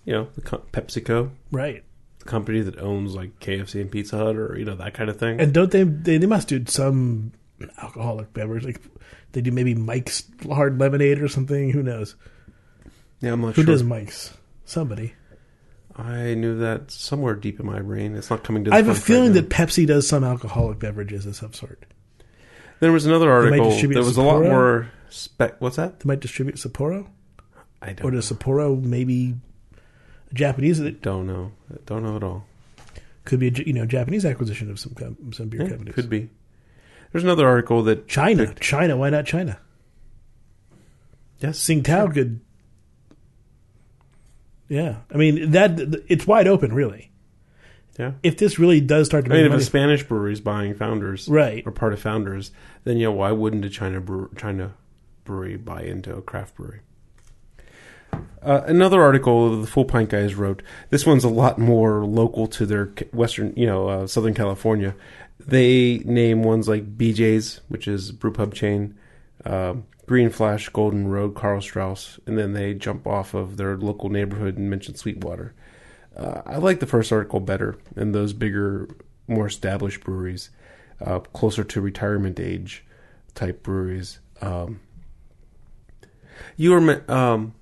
[0.04, 1.82] you know, the co- PepsiCo, right?
[2.18, 5.18] the company that owns like KFC and Pizza Hut, or you know that kind of
[5.18, 5.40] thing.
[5.40, 5.82] And don't they?
[5.84, 7.32] They, they must do some
[7.82, 8.80] alcoholic beverage, like
[9.32, 11.70] they do maybe Mike's hard lemonade or something.
[11.70, 12.16] Who knows?
[13.20, 13.72] yeah, I'm not Who sure.
[13.72, 14.36] does Mike's?
[14.64, 15.14] Somebody.
[15.96, 18.14] I knew that somewhere deep in my brain.
[18.16, 18.70] It's not coming to.
[18.70, 19.40] The I have a right feeling now.
[19.40, 21.86] that Pepsi does some alcoholic beverages of some sort.
[22.80, 23.70] there was another article.
[23.70, 25.58] There was a lot more spec.
[25.60, 26.00] What's that?
[26.00, 27.06] They might distribute Sapporo,
[27.80, 28.06] I don't.
[28.06, 29.36] or does Sapporo maybe
[30.34, 30.80] Japanese?
[30.80, 31.52] Don't know.
[31.72, 32.44] I don't know at all.
[33.24, 34.94] could be a you know Japanese acquisition of some
[35.32, 35.94] some beer Yeah, companies.
[35.94, 36.28] could be.
[37.12, 38.96] There's another article that China, China.
[38.96, 39.58] Why not China?
[41.40, 42.40] yes, Tsingtao could.
[44.68, 47.10] Yeah, I mean that it's wide open, really.
[47.98, 48.12] yeah.
[48.22, 50.40] If this really does start to I make mean, if money, a Spanish brewery is
[50.40, 51.62] buying Founders, Right.
[51.64, 52.50] or part of Founders,
[52.84, 54.74] then yeah, why wouldn't a China brewer, China
[55.24, 56.80] brewery buy into a craft brewery?
[58.42, 60.62] Uh, another article the Full Pint guys wrote.
[60.90, 64.94] This one's a lot more local to their western, you know, uh, Southern California.
[65.46, 68.96] They name ones like BJ's, which is brew pub chain,
[69.44, 74.08] um, Green Flash, Golden Road, Karl Strauss, and then they jump off of their local
[74.08, 75.54] neighborhood and mention Sweetwater.
[76.16, 78.88] Uh, I like the first article better, and those bigger,
[79.28, 80.50] more established breweries,
[81.04, 82.84] uh, closer to retirement age
[83.34, 84.18] type breweries.
[84.40, 84.80] Um,
[86.56, 87.54] you were um,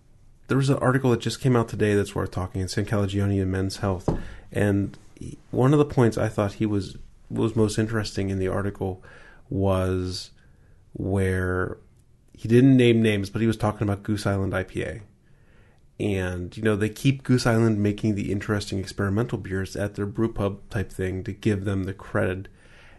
[0.48, 3.40] there was an article that just came out today that's worth talking in Sam Calagione
[3.42, 4.08] and Men's Health,
[4.52, 4.96] and
[5.50, 6.96] one of the points I thought he was
[7.30, 9.02] was most interesting in the article
[9.48, 10.30] was
[10.92, 11.78] where
[12.32, 15.02] he didn't name names, but he was talking about Goose Island IPA,
[16.00, 20.32] and you know they keep Goose Island making the interesting experimental beers at their brew
[20.32, 22.48] pub type thing to give them the credit,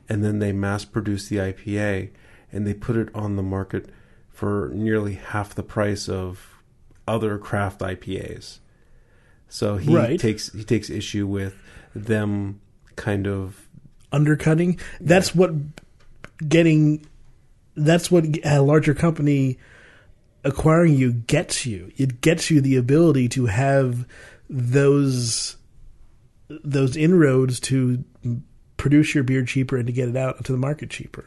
[0.08, 2.10] and then they mass produce the IPA
[2.52, 3.90] and they put it on the market
[4.30, 6.62] for nearly half the price of
[7.08, 8.60] other craft IPAs.
[9.50, 10.20] So he Right.
[10.20, 11.56] takes he takes issue with
[11.94, 12.62] them
[12.96, 13.65] kind of
[14.16, 14.80] undercutting.
[15.02, 15.52] That's what
[16.48, 17.06] getting.
[17.76, 19.60] That's what a larger company
[20.46, 21.92] acquiring you gets you.
[21.98, 24.08] It gets you the ability to have
[24.50, 25.58] those
[26.48, 28.04] those inroads to
[28.78, 31.26] produce your beer cheaper and to get it out to the market cheaper.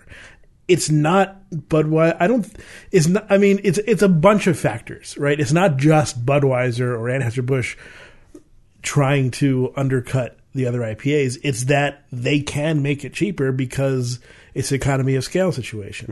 [0.69, 2.17] It's not Budweiser.
[2.21, 2.47] I don't.
[2.93, 3.27] It's not.
[3.31, 5.39] I mean, it's it's a bunch of factors, right?
[5.39, 7.77] It's not just Budweiser or Anheuser Busch
[8.83, 11.39] trying to undercut the other IPAs.
[11.43, 14.19] It's that they can make it cheaper because
[14.55, 16.07] it's economy of scale situation.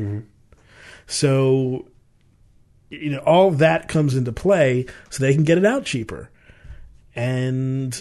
[1.06, 1.88] So,
[2.90, 6.30] you know, all that comes into play so they can get it out cheaper.
[7.14, 8.00] And,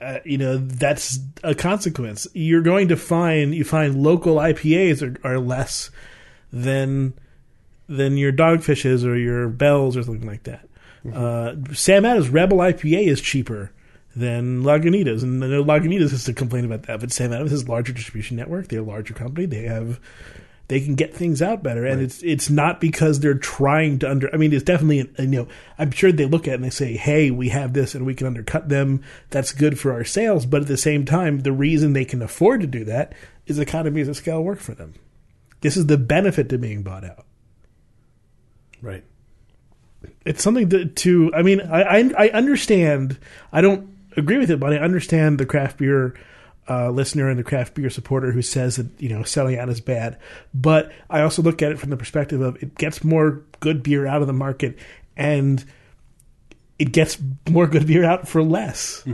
[0.00, 2.26] uh, you know, that's a consequence.
[2.34, 5.90] You're going to find, you find local IPAs are, are less
[6.52, 7.14] than,
[7.88, 10.68] than your dogfishes or your bells or something like that.
[11.14, 13.72] Uh, Sam Adams Rebel IPA is cheaper
[14.14, 17.00] than Lagunitas, and I know Lagunitas has to complain about that.
[17.00, 19.46] But Sam Adams has a larger distribution network; they're a larger company.
[19.46, 20.00] They have
[20.68, 24.32] they can get things out better, and it's it's not because they're trying to under.
[24.32, 26.96] I mean, it's definitely you know I'm sure they look at it and they say,
[26.96, 29.02] "Hey, we have this, and we can undercut them.
[29.30, 32.60] That's good for our sales." But at the same time, the reason they can afford
[32.60, 33.14] to do that
[33.46, 34.94] is economies of scale work for them.
[35.60, 37.26] This is the benefit to being bought out
[38.82, 39.04] right.
[40.24, 43.18] it's something to, to I mean, I, I I understand.
[43.52, 46.14] I don't agree with it, but I understand the craft beer
[46.68, 49.80] uh, listener and the craft beer supporter who says that you know selling out is
[49.80, 50.18] bad.
[50.54, 54.06] But I also look at it from the perspective of it gets more good beer
[54.06, 54.78] out of the market,
[55.16, 55.64] and
[56.78, 57.18] it gets
[57.48, 59.04] more good beer out for less.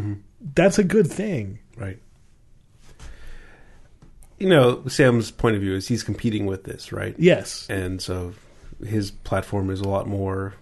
[0.54, 1.58] That's a good thing.
[1.76, 1.98] Right.
[4.38, 7.14] You know, Sam's point of view is he's competing with this, right?
[7.18, 8.34] Yes, And so
[8.84, 10.54] his platform is a lot more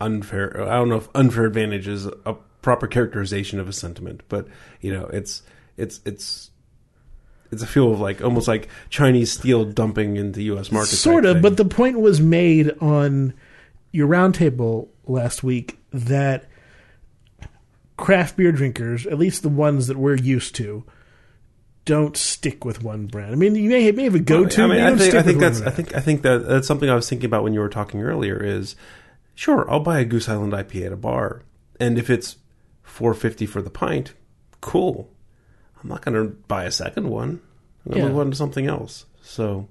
[0.00, 0.62] unfair.
[0.62, 4.46] I don't know if unfair advantage is a proper characterization of a sentiment, but
[4.80, 5.42] you know, it's
[5.76, 6.50] it's it's
[7.50, 10.70] it's a feel of like almost like Chinese steel dumping into U.S.
[10.70, 10.96] market.
[10.96, 11.36] sort of.
[11.36, 11.42] thing.
[11.42, 13.34] But the point was made on
[13.92, 16.48] your roundtable last week that
[17.96, 20.84] craft beer drinkers, at least the ones that we're used to,
[21.84, 23.32] don't stick with one brand.
[23.32, 24.62] I mean, you may, may have a go-to.
[24.62, 25.76] I mean, I think, I think that's I brand.
[25.76, 28.42] think I think that that's something I was thinking about when you were talking earlier.
[28.42, 28.76] Is
[29.34, 31.42] sure, I'll buy a Goose Island IPA at a bar,
[31.80, 32.36] and if it's
[32.90, 34.12] four fifty for the pint,
[34.60, 35.10] cool.
[35.82, 37.40] I'm not going to buy a second one.
[37.86, 38.08] I'm going to Yeah.
[38.12, 39.06] move on to something else.
[39.22, 39.68] So,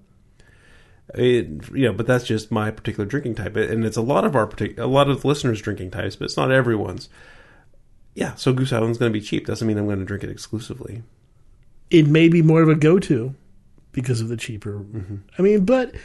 [1.13, 4.35] it, you know, but that's just my particular drinking type, and it's a lot of
[4.35, 7.09] our partic- a lot of the listeners' drinking types, but it's not everyone's.
[8.15, 9.45] Yeah, so Goose Island's going to be cheap.
[9.45, 11.03] Doesn't mean I'm going to drink it exclusively.
[11.89, 13.33] it may be more of a go-to
[13.91, 14.73] because of the cheaper.
[14.79, 15.15] Mm-hmm.
[15.37, 15.95] I mean, but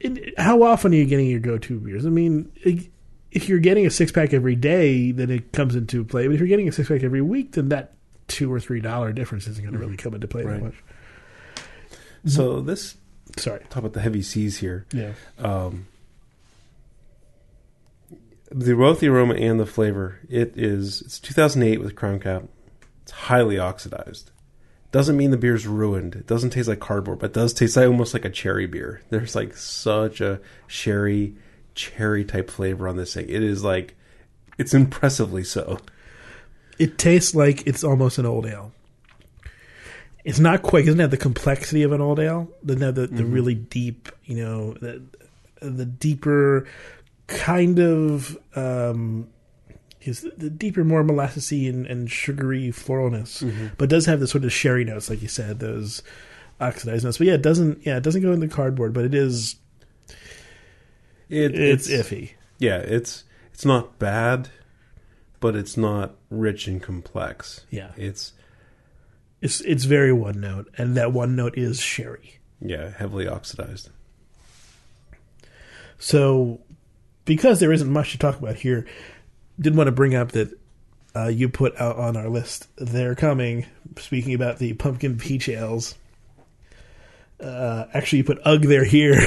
[0.00, 2.04] it, how often are you getting your go-to beers?
[2.06, 2.88] I mean, it-
[3.36, 6.26] if you're getting a six-pack every day, then it comes into play.
[6.26, 7.92] But if you're getting a six-pack every week, then that
[8.28, 10.50] two or three dollar difference isn't going to really come into play Mm-hmm.
[10.64, 10.72] Right.
[11.54, 11.54] that
[12.24, 12.32] much.
[12.32, 12.96] So this
[13.36, 13.60] Sorry.
[13.68, 14.86] talk about the heavy seas here.
[14.92, 15.12] Yeah.
[15.38, 15.86] um,
[18.50, 20.20] the both the aroma and the flavor.
[20.28, 22.44] It is it's 2008 with Crown Cap.
[23.02, 24.30] It's highly oxidized.
[24.92, 26.14] Doesn't mean the beer's ruined.
[26.14, 29.02] It doesn't taste like cardboard, but it does taste like, almost like a cherry beer.
[29.10, 31.34] There's like such a sherry,
[31.76, 33.28] cherry type flavor on this thing.
[33.28, 33.94] It is like
[34.58, 35.78] it's impressively so.
[36.78, 38.72] It tastes like it's almost an old ale.
[40.24, 40.82] It's not quite.
[40.82, 42.48] It doesn't have the complexity of an old ale.
[42.64, 43.32] Doesn't have the, the Mm-hmm.
[43.32, 45.00] really deep, you know, the,
[45.60, 46.66] the deeper
[47.28, 49.28] kind of um,
[50.02, 53.66] is the, deeper, more molassesy and, and sugary floralness, Mm-hmm.
[53.78, 56.02] but does have the sort of sherry notes, like you said, those
[56.60, 57.18] oxidized notes.
[57.18, 57.86] But yeah, it doesn't.
[57.86, 59.56] Yeah, it doesn't go in the cardboard, but it is.
[61.28, 62.32] It, It's, iffy.
[62.58, 64.48] Yeah, it's it's not bad,
[65.40, 67.64] but it's not rich and complex.
[67.70, 67.92] Yeah.
[67.96, 68.32] It's
[69.42, 72.38] It's it's very one note, and that one note is sherry.
[72.60, 73.90] yeah, heavily oxidized.
[75.98, 76.60] So,
[77.24, 78.86] because there isn't much to talk about here,
[79.58, 80.58] did want to bring up that
[81.14, 82.68] uh, you put out on our list.
[82.76, 83.66] They're coming.
[83.98, 85.94] Speaking about the pumpkin peach ales.
[87.40, 89.20] Uh, actually, you put ug They're here.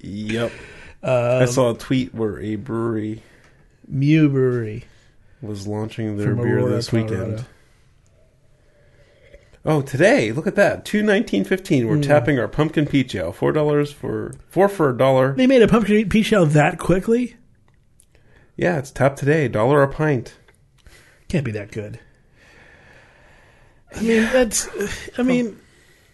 [0.00, 0.52] Yep.
[1.04, 3.22] Um, I saw a tweet where a brewery
[3.86, 4.84] Mew Brewery.
[5.40, 7.24] was launching their beer Aurora, this Colorado.
[7.24, 7.44] weekend.
[9.64, 10.84] Oh, today, look at that.
[10.84, 11.86] Two nineteen fifteen.
[11.86, 13.32] We're tapping our pumpkin peach ale.
[13.32, 15.34] Four dollars for four for a dollar.
[15.34, 17.36] They made a pumpkin peach ale that quickly?
[18.56, 19.46] Yeah, it's tapped today.
[19.48, 20.36] Dollar a pint.
[21.28, 22.00] Can't be that good.
[23.96, 24.68] I mean, that's.
[25.18, 25.58] I mean,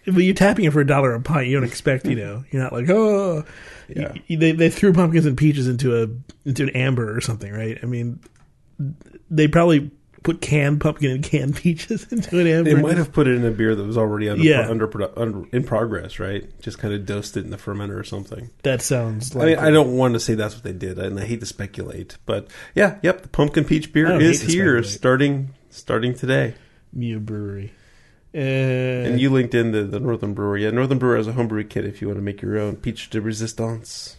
[0.05, 2.61] when you're tapping it for a dollar a pint, you don't expect, you know, you're
[2.61, 3.45] not like, oh,
[3.87, 4.13] Yeah.
[4.29, 6.07] Y- they they threw pumpkins and peaches into a
[6.47, 7.77] into an amber or something, right?
[7.81, 8.19] I mean,
[9.29, 12.73] they probably put canned pumpkin and canned peaches into an amber.
[12.75, 14.67] They might have put it in a beer that was already under, Yeah.
[14.69, 16.45] under, under in progress, right?
[16.61, 18.49] Just kind of dosed it in the fermenter or something.
[18.63, 19.45] That sounds I like.
[19.47, 22.17] mean, I don't want to say that's what they did, and I hate to speculate,
[22.25, 24.85] but yeah, yep, the pumpkin peach beer is here, speculate.
[24.87, 26.55] starting starting today.
[26.93, 27.73] Mew Brewery.
[28.33, 30.57] Uh, And you linked in the, the Northern Brewer.
[30.57, 33.09] Yeah, Northern Brewer has a homebrew kit if you want to make your own peach
[33.09, 34.17] de resistance.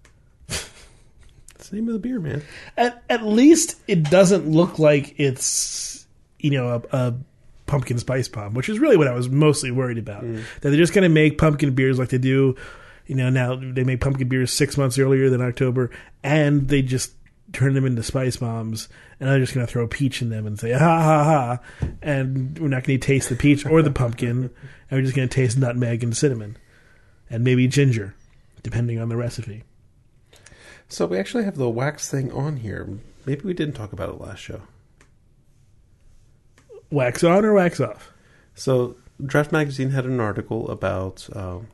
[0.48, 2.42] That's the name of the beer, man.
[2.76, 6.06] at at least it doesn't look like it's
[6.38, 7.14] you know a, a
[7.66, 10.22] pumpkin spice bomb, which is really what I was mostly worried about.
[10.22, 12.54] That they're just going to make pumpkin beers like they do.
[13.06, 15.90] You know, now they make pumpkin beers six months earlier than October,
[16.24, 17.12] and they just
[17.56, 18.88] turn them into spice bombs,
[19.18, 21.58] and I'm just going to throw peach in them and say ha ha ha,
[22.02, 24.50] and we're not going to taste the peach or the pumpkin,
[24.90, 26.58] and we're just going to taste nutmeg and cinnamon,
[27.30, 28.14] and maybe ginger,
[28.62, 29.64] depending on the recipe.
[30.88, 32.88] So we actually have the wax thing on here.
[33.24, 34.62] Maybe we didn't talk about it last show.
[36.90, 38.12] Wax on or wax off?
[38.54, 41.68] So Draft Magazine had an article about um,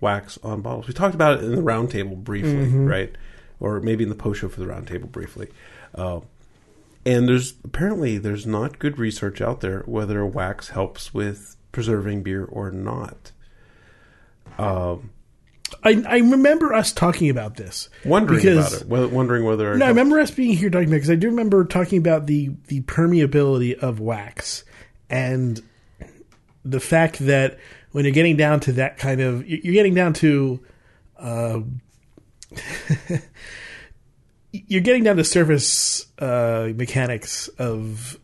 [0.00, 0.86] wax on bottles.
[0.86, 3.14] We talked about it in the roundtable briefly, right?
[3.58, 5.48] Or maybe in the post show for the roundtable briefly.
[5.94, 6.20] Uh,
[7.06, 12.44] and there's apparently there's not good research out there whether wax helps with preserving beer
[12.44, 13.32] or not.
[14.58, 15.10] Um,
[15.82, 17.88] I, I remember us talking about this.
[18.04, 20.96] wondering Because- about it, whether, wondering whether No, I remember us being here talking about
[20.96, 24.64] because I do remember talking about the the permeability of wax
[25.10, 25.60] and
[26.64, 27.58] the fact that
[27.92, 30.60] when you're getting down to that kind of you're getting down to
[31.18, 31.60] uh,
[34.52, 38.18] you're getting down to surface uh, mechanics of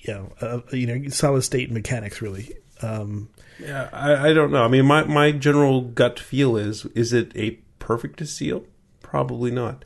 [0.00, 2.54] you know uh, you know solid state mechanics really.
[2.82, 4.62] Um, Yeah, I, I don't know.
[4.62, 8.64] I mean, my, my general gut feel is is it a perfect seal?
[9.00, 9.84] Probably not.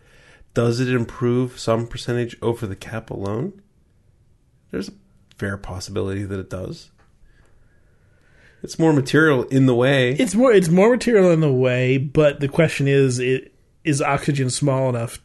[0.55, 3.63] Does it improve some percentage over the cap alone?
[4.71, 4.93] There's a
[5.37, 6.91] fair possibility that it does.
[8.63, 10.13] It's more material in the way.
[10.13, 14.51] It's more it's more material in the way, but the question is it is oxygen
[14.51, 15.21] small enough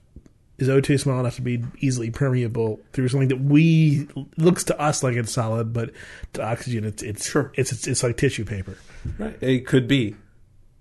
[0.58, 5.04] is O2 small enough to be easily permeable through something that we looks to us
[5.04, 5.92] like it's solid, but
[6.34, 7.52] to oxygen it's it's Sure.
[7.56, 8.78] it's it's, it's like tissue paper.
[9.18, 9.38] Right.
[9.42, 10.16] It could be,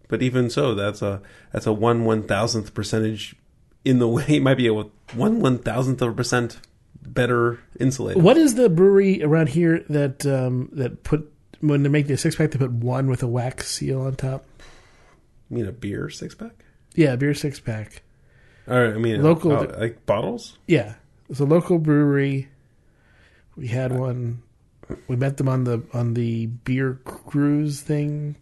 [0.09, 1.21] but even so, that's a
[1.53, 3.35] that's a one one thousandth percentage
[3.85, 4.25] in the way.
[4.29, 6.61] It might be a one one thousandth of a percent
[7.03, 8.23] better insulated.
[8.23, 12.37] What is the brewery around here that um, that put when they make the six
[12.37, 14.45] pack they put one with a wax seal on top?
[15.51, 16.53] You mean a beer six pack?
[16.95, 18.03] Yeah, beer six pack.
[18.67, 20.59] Or I mean, Local- oh, like bottles.
[20.67, 20.95] Yeah,
[21.29, 22.49] it's a local brewery.
[23.57, 24.43] We had one.
[25.09, 28.37] We met them on the on the beer cruise thing.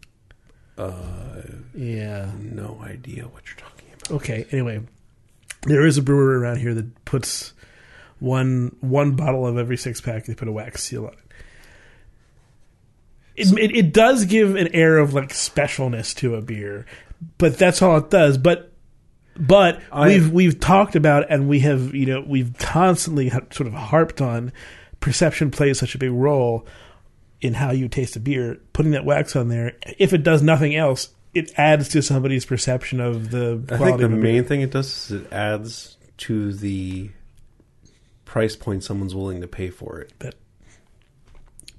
[0.78, 1.42] Uh,
[1.74, 2.30] Yeah.
[2.40, 4.10] no idea what you're talking about.
[4.16, 4.46] Okay.
[4.50, 4.80] Anyway,
[5.66, 7.52] there is a brewery around here that puts
[8.20, 10.24] one one bottle of every six pack.
[10.24, 11.18] They put a wax seal on it.
[13.42, 16.86] It, it, it does give an air of like specialness to a beer,
[17.38, 18.38] but that's all it does.
[18.38, 18.72] But
[19.36, 23.72] but I- we've we've talked about and we have you know we've constantly sort of
[23.72, 24.52] harped on
[25.00, 26.66] perception plays such a big role
[27.40, 28.60] in how you taste a beer.
[28.72, 33.00] Putting that wax on there, if it does nothing else, it adds to somebody's perception
[33.00, 34.22] of the I think the of a beer.
[34.22, 37.10] main thing it does is it adds to the
[38.24, 40.12] price point someone's willing to pay for it.
[40.20, 40.34] But,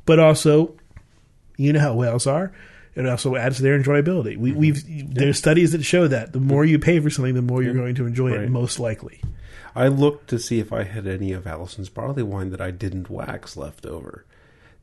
[0.05, 0.75] but also,
[1.57, 2.53] you know how whales are.
[2.95, 4.37] It also adds to their enjoyability.
[4.37, 4.59] We, mm-hmm.
[4.59, 7.73] we've there's studies that show that the more you pay for something, the more you're
[7.73, 9.21] going to enjoy it, most likely.
[9.75, 13.09] I looked to see if I had any of Allison's barley wine that I didn't
[13.09, 14.25] wax left over.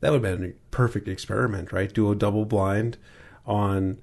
[0.01, 1.93] That would have been a perfect experiment, right?
[1.93, 2.97] Do a double blind
[3.45, 3.99] on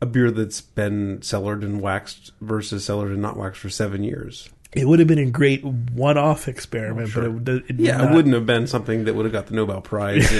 [0.00, 4.48] a beer that's been cellared and waxed versus cellared and not waxed for seven years.
[4.72, 7.30] It would have been a great one-off experiment, Oh, sure.
[7.30, 9.54] but it, it Yeah, not- it wouldn't have been something that would have got the
[9.54, 10.30] Nobel Prize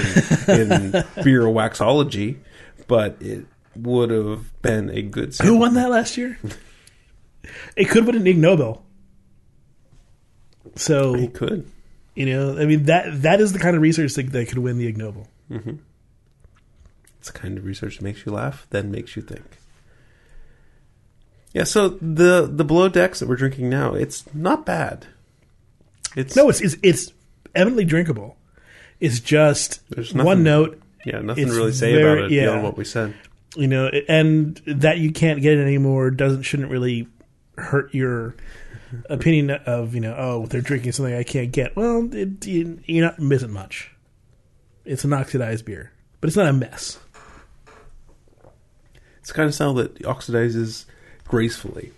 [0.47, 0.91] in, in
[1.23, 2.37] beer waxology,
[2.87, 5.35] but it would have been a good.
[5.41, 6.37] Who won that last year?
[7.75, 8.83] it could have been an Ig Nobel.
[10.75, 11.69] So He could.
[12.15, 14.77] you know, I mean that that is the kind of research that, that could win
[14.77, 15.27] the Ig Nobel.
[15.49, 15.75] Mm-hmm.
[17.19, 19.57] It's the kind of research that makes you laugh, then makes you think.
[21.53, 25.07] Yeah, so the the below decks that we're drinking now, it's not bad.
[26.15, 27.11] It's No, it's it's, it's
[27.53, 28.37] eminently drinkable.
[28.99, 32.43] It's just There's one note, Yeah, nothing It's to really say very- about it yeah.
[32.45, 33.13] beyond what we said.
[33.55, 37.07] you know, and that you can't get it anymore doesn't shouldn't really
[37.57, 38.35] hurt your
[39.09, 41.75] opinion of you know oh they're drinking something I can't get.
[41.75, 43.91] Well, it, you, you're not missing much.
[44.85, 45.91] It's an oxidized beer,
[46.21, 46.97] but it's not a mess.
[49.19, 50.85] It's the kind of style that oxidizes
[51.31, 51.91] gracefully.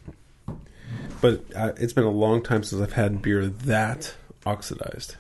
[1.20, 4.14] But uh, it's been a long time since I've had beer that
[4.46, 5.16] oxidized.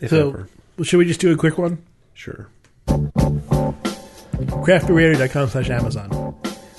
[0.00, 0.48] If So- ever.
[0.82, 1.82] Should we just do a quick one?
[2.14, 2.48] Sure.
[2.86, 6.08] Craftbeerradio.com slash Amazon.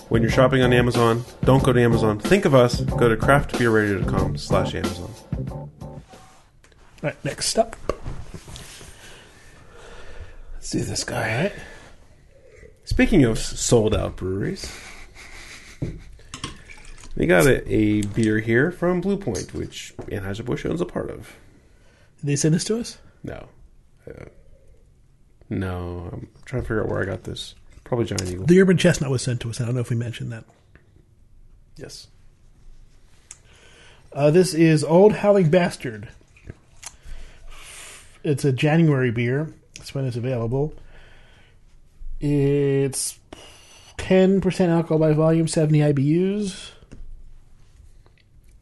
[0.10, 2.18] When you're shopping on Amazon, don't go to Amazon.
[2.20, 2.82] Think of us.
[2.82, 5.14] Go to craftbeerradio.com slash Amazon.
[5.40, 5.70] All
[7.04, 7.76] right, next up.
[10.56, 11.44] Let's do this guy.
[11.44, 11.54] right.
[12.86, 14.68] Speaking of sold out breweries,
[17.16, 21.36] we got a, a beer here from Blue Point, which Anheuser-Busch owns a part of.
[22.20, 22.98] Did they send this to us?
[23.24, 23.48] No.
[24.08, 24.26] Uh,
[25.50, 26.10] no.
[26.12, 27.56] I'm trying to figure out where I got this.
[27.84, 28.46] Probably Giant Eagle.
[28.46, 29.60] The Urban Chestnut was sent to us.
[29.60, 30.46] I don't know if we mentioned that.
[31.76, 32.08] yes.
[34.14, 36.10] Uh, this is Old Howling Bastard.
[38.24, 39.54] It's a January beer.
[39.76, 40.74] That's when it's available.
[42.20, 43.18] It's
[43.98, 46.72] 10% alcohol by volume, 70 IBUs.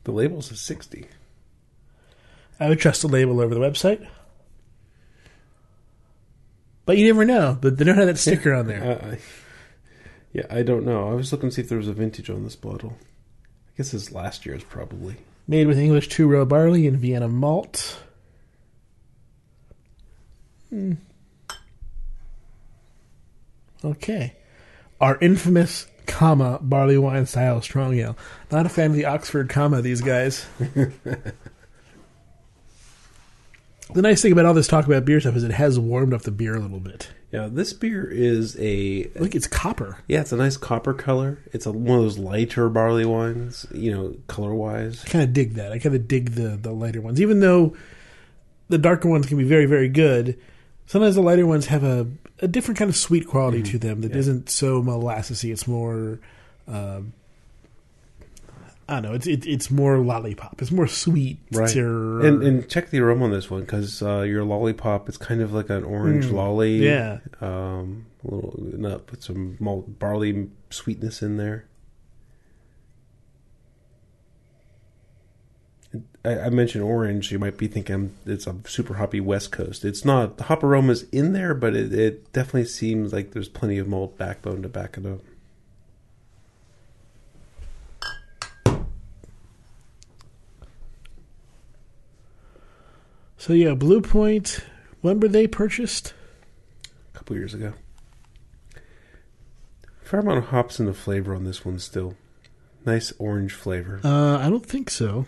[0.10, 1.08] The label's a 60.
[2.60, 4.08] I would trust the label over the website.
[6.88, 7.60] But you never know.
[7.62, 8.82] But they don't have that sticker on there.
[8.84, 9.20] Uh, I,
[10.34, 11.12] yeah, I don't know.
[11.12, 12.98] I was looking to see if there was a vintage on this bottle.
[13.68, 15.18] I guess it's last year's probably.
[15.48, 18.00] Made with English two row barley and Vienna malt.
[20.72, 20.94] Hmm.
[23.86, 24.38] Okay.
[25.00, 28.18] Our infamous comma barley wine style strong ale.
[28.52, 30.46] Not a fan of the Oxford comma, these guys.
[33.94, 36.22] the nice thing about all this talk about beer stuff is it has warmed up
[36.24, 37.12] the beer a little bit.
[37.32, 40.00] Yeah, this beer is a Look, it's copper.
[40.08, 41.40] yeah, it's a nice copper color.
[41.54, 45.04] It's a, one of those lighter barley wines, you know, color wise.
[45.06, 45.72] I kind of dig that.
[45.72, 47.76] I kind of dig the the lighter ones, even though
[48.68, 50.40] the darker ones can be very very good.
[50.88, 52.08] Sometimes the lighter ones have a,
[52.42, 54.34] a different kind of sweet quality to them that yeah.
[54.34, 55.52] not so molassesy.
[55.52, 56.20] It's more,
[56.68, 57.14] um
[58.88, 59.14] I don't know.
[59.14, 60.62] It's it, it's more lollipop.
[60.64, 61.38] It's more sweet.
[61.52, 61.70] Right.
[61.76, 65.54] And and check the aroma on this one because uh, your lollipop it's kind of
[65.54, 66.78] like an orange Mm, lolly.
[66.78, 67.20] yeah.
[67.40, 71.66] Um, a little nut, put some malt barley sweetness in there.
[76.24, 77.32] I, I mentioned orange.
[77.32, 79.84] You might be thinking it's a super hoppy West Coast.
[79.84, 80.38] It's not.
[80.38, 84.18] The hop aroma's in there, but it, it definitely seems like there's plenty of malt
[84.18, 85.22] backbone to back it up.
[93.38, 94.60] so yeah, Blue Point.
[95.02, 96.14] When were they purchased?
[97.14, 97.74] A couple years ago.
[100.04, 102.16] Fair amount of hops in the flavor on this one still.
[102.86, 104.02] Nice orange flavor.
[104.04, 105.26] Uh, I don't think so.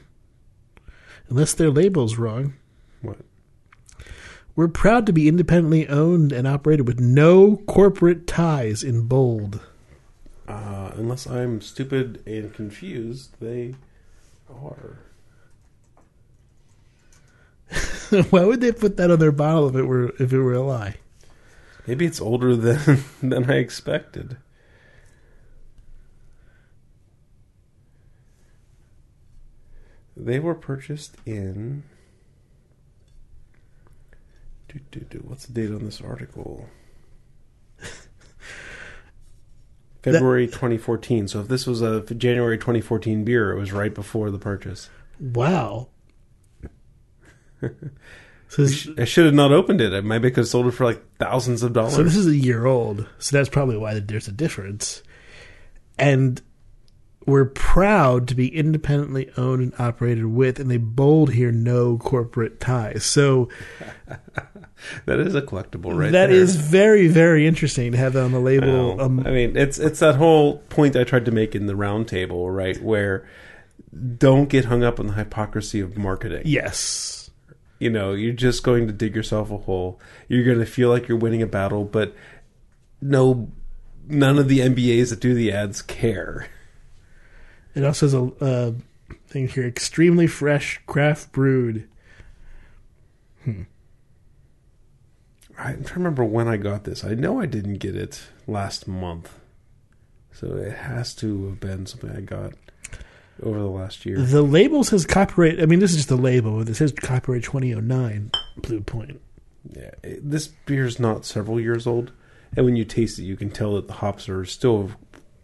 [1.32, 2.56] Unless their label's wrong.
[3.02, 3.20] What?
[4.54, 9.62] We're proud to be independently owned and operated with no corporate ties in bold.
[10.46, 13.76] Uh, unless I'm stupid and confused, they
[14.50, 15.00] are.
[18.30, 20.62] Why would they put that on their bottle if it were if it were a
[20.62, 20.96] lie?
[21.88, 24.36] Maybe it's older than than I expected.
[30.22, 31.82] They were purchased in.
[34.68, 35.24] Do, do, do.
[35.28, 36.70] What's the date on this article?
[40.04, 41.28] February 2014.
[41.28, 44.92] So if this was a January 2014 beer, it was right before the purchase.
[45.20, 45.88] Wow.
[47.62, 47.70] so,
[48.58, 49.92] this, I should have not opened it.
[49.92, 51.96] I maybe could have sold it for like thousands of dollars.
[51.96, 53.08] so this is a year old.
[53.18, 55.02] So that's probably why there's a difference.
[55.98, 56.40] And
[57.26, 62.60] we're proud to be independently owned and operated with, and they bold here, no corporate
[62.60, 63.06] ties.
[63.06, 63.50] So
[65.06, 66.12] that is a collectible, right?
[66.12, 66.36] that there.
[66.36, 69.00] is very, very interesting to have that on the label.
[69.00, 72.54] Um, I mean, it's it's that whole point I tried to make in the roundtable,
[72.54, 72.82] right?
[72.82, 73.28] Where
[74.18, 76.44] don't get hung up on the hypocrisy of marketing.
[76.46, 77.18] yes.
[77.78, 80.00] You know, you're just going to dig yourself a hole.
[80.28, 82.16] You're going to feel like you're winning a battle, but
[83.02, 83.52] no,
[84.08, 86.48] none of the MBAs that do the ads care.
[87.76, 88.72] It also has a uh,
[89.28, 91.88] thing here: extremely fresh, craft brewed.
[93.46, 93.68] I'm
[95.58, 97.04] trying to remember when I got this.
[97.04, 99.40] I know I didn't get it last month,
[100.32, 102.54] so it has to have been something I got
[103.44, 104.20] over the last year.
[104.20, 105.62] The label says copyright.
[105.62, 106.62] I mean, this is just the label.
[106.68, 109.22] It says copyright 2009 Blue Point.
[109.70, 112.12] Yeah, it- this beer is not several years old,
[112.56, 114.92] and when you taste it, you can tell that the hops are still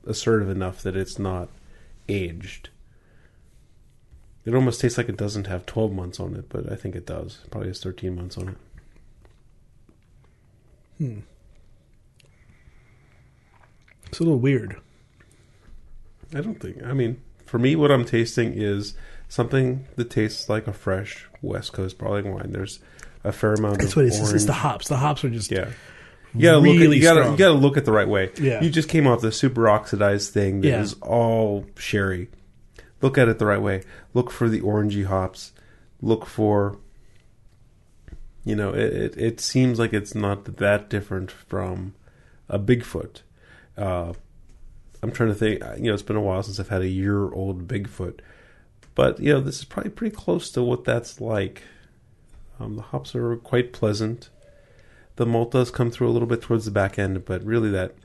[0.05, 1.49] assertive enough that it's not
[2.09, 2.69] aged.
[4.45, 7.05] It almost tastes like it doesn't have 12 months on it, but I think it
[7.05, 7.39] does.
[7.43, 8.57] It probably has 13 months on it.
[10.97, 11.19] Hmm.
[14.07, 14.77] It's a little weird.
[16.33, 16.81] I don't think.
[16.83, 18.93] I mean, for me, what I'm tasting is
[19.27, 22.51] something that tastes like a fresh West Coast barley wine.
[22.51, 22.79] There's
[23.23, 24.33] a fair amount of That's what it is.
[24.33, 24.87] It's the hops.
[24.87, 25.69] The hops are just Yeah.
[26.35, 27.31] You gotta look at, really you gotta strong.
[27.33, 28.31] you gotta look at the right way.
[28.39, 28.61] Yeah.
[28.61, 31.07] You just came off the super oxidized thing that is Yeah.
[31.07, 32.29] all sherry.
[33.01, 33.83] Look at it the right way.
[34.13, 35.51] Look for the orangey hops.
[36.01, 36.77] Look for
[38.43, 41.95] you know, it, it, it seems like it's not that different from
[42.47, 43.21] a Bigfoot.
[43.77, 44.13] Uh,
[45.03, 45.61] I'm trying to think.
[45.77, 48.19] You know, it's been a while since I've had a year old Bigfoot,
[48.95, 51.63] but you know, this is probably pretty close to what that's like.
[52.59, 54.29] Um, the hops are quite pleasant.
[55.17, 57.95] The malt does come through a little bit towards the back end, but really that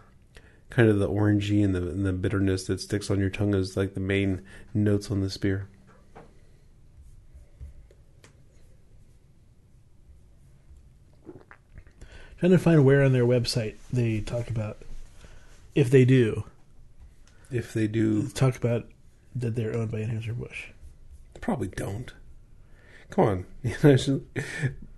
[0.70, 3.76] kind of the orangey and the, and the bitterness that sticks on your tongue is
[3.76, 4.42] like the main
[4.74, 5.68] notes on this beer.
[12.38, 14.78] trying to find where on their website they talk about
[15.76, 16.42] if they do
[17.52, 18.88] If they do, talk about
[19.36, 20.70] that they're owned by Anheuser Busch.
[21.40, 22.12] probably don't.
[23.12, 23.46] Come on,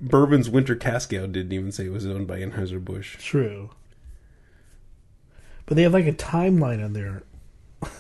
[0.01, 3.17] Bourbon's Winter Cascade didn't even say it was owned by Anheuser Busch.
[3.19, 3.71] True,
[5.67, 7.25] but they have like a timeline on there.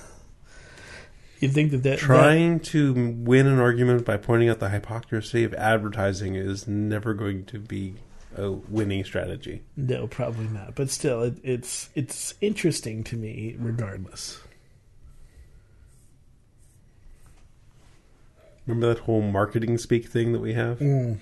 [1.41, 5.53] you think that that Trying to win an argument by pointing out the hypocrisy of
[5.55, 7.95] advertising is never going to be
[8.37, 9.63] a winning strategy.
[9.77, 10.77] no, probably not.
[10.77, 14.39] But still, it, it's it's interesting to me, regardless.
[18.67, 20.79] Remember that whole marketing speak thing that we have?
[20.79, 21.19] Mm.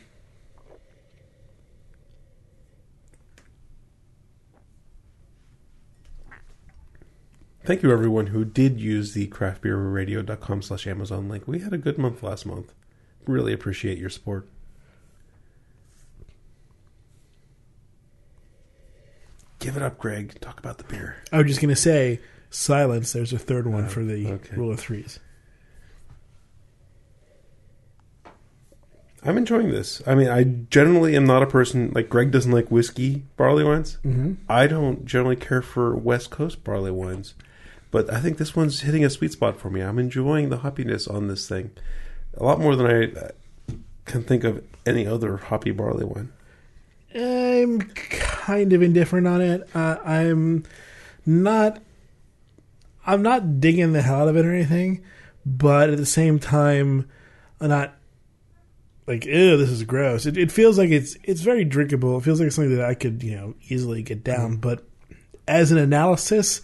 [7.64, 11.47] Thank you, everyone who did use the craftbeerradio.com slash Amazon link.
[11.47, 12.72] We had a good month last month.
[13.24, 14.49] Really appreciate your support.
[19.61, 20.40] Give it up, Greg.
[20.40, 21.22] Talk about the beer.
[21.30, 22.20] I was just gonna say
[22.51, 23.12] silence.
[23.12, 24.57] There's a third one for the Oh, okay.
[24.57, 25.20] rule of threes.
[29.24, 30.02] I'm enjoying this.
[30.06, 33.98] I mean, I generally am not a person like Greg doesn't like whiskey barley wines.
[34.04, 34.34] Mm-hmm.
[34.48, 37.34] I don't generally care for West Coast barley wines,
[37.90, 39.80] but I think this one's hitting a sweet spot for me.
[39.80, 41.70] I'm enjoying the hoppiness on this thing
[42.36, 43.28] a lot more than I uh,
[44.04, 46.32] can think of any other hoppy barley wine.
[47.14, 49.68] I'm kind of indifferent on it.
[49.74, 50.64] Uh, I'm
[51.26, 51.80] not.
[53.04, 55.02] I'm not digging the hell out of it or anything,
[55.44, 57.08] but at the same time,
[57.60, 57.94] I'm not
[59.07, 60.26] like, ew, this is gross.
[60.26, 62.18] It, it feels like it's it's very drinkable.
[62.18, 64.57] It feels like something that I could you know easily get down.
[64.57, 64.84] But
[65.48, 66.62] as an analysis,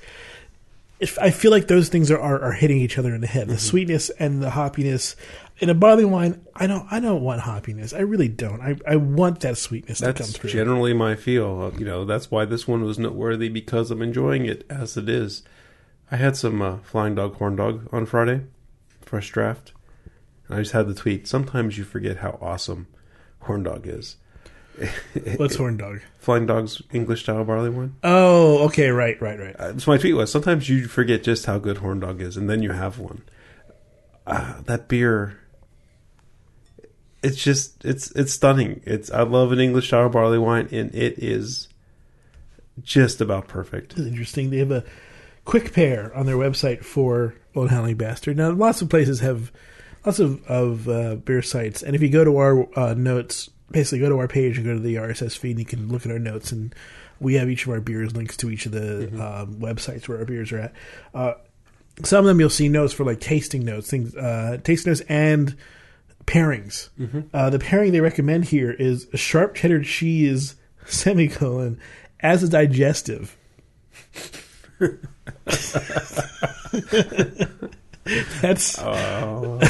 [1.01, 3.49] if I feel like those things are, are, are hitting each other in the head.
[3.49, 5.15] The sweetness and the hoppiness.
[5.61, 7.93] In a barley wine, I don't I don't want hoppiness.
[7.93, 8.61] I really don't.
[8.61, 10.51] I, I want that sweetness to come That's through.
[10.51, 11.73] generally my feel.
[11.77, 15.43] You know, that's why this one was noteworthy because I'm enjoying it as it is.
[16.13, 18.43] I had some uh, Flying Dog Horn Dog on Friday,
[19.03, 19.73] fresh draft,
[20.49, 21.27] and I just had the tweet.
[21.27, 22.87] Sometimes you forget how awesome
[23.41, 24.17] Horn Dog is.
[25.37, 26.01] What's horn dog?
[26.19, 27.97] Flying Dog's English style barley wine.
[28.05, 29.57] Oh, okay, right, right, right.
[29.57, 32.49] Uh, so my tweet was: sometimes you forget just how good Horn Dog is, and
[32.49, 33.23] then you have one.
[34.27, 35.39] Uh, that beer.
[37.23, 38.81] It's just it's it's stunning.
[38.85, 41.69] It's I love an English style barley wine, and it is
[42.81, 43.99] just about perfect.
[43.99, 44.51] Is interesting.
[44.51, 44.85] They have a
[45.45, 48.37] quick pair on their website for Old Howling Bastard.
[48.37, 49.51] Now, lots of places have
[50.05, 54.01] lots of of uh, beer sites, and if you go to our uh, notes, basically
[54.01, 56.13] go to our page and go to the RSS feed, and you can look at
[56.13, 56.75] our notes, and
[57.21, 60.25] we have each of our beers links to each of the um, websites where our
[60.25, 60.73] beers are at.
[61.15, 61.35] Uh,
[62.05, 65.57] some of them you'll see notes for like tasting notes, things, uh, tasting notes, and
[66.27, 66.89] pairings.
[67.33, 71.81] Uh, the pairing they recommend here is a sharp cheddar cheese semicolon
[72.21, 73.37] as a digestive.
[78.41, 79.59] That's Uh,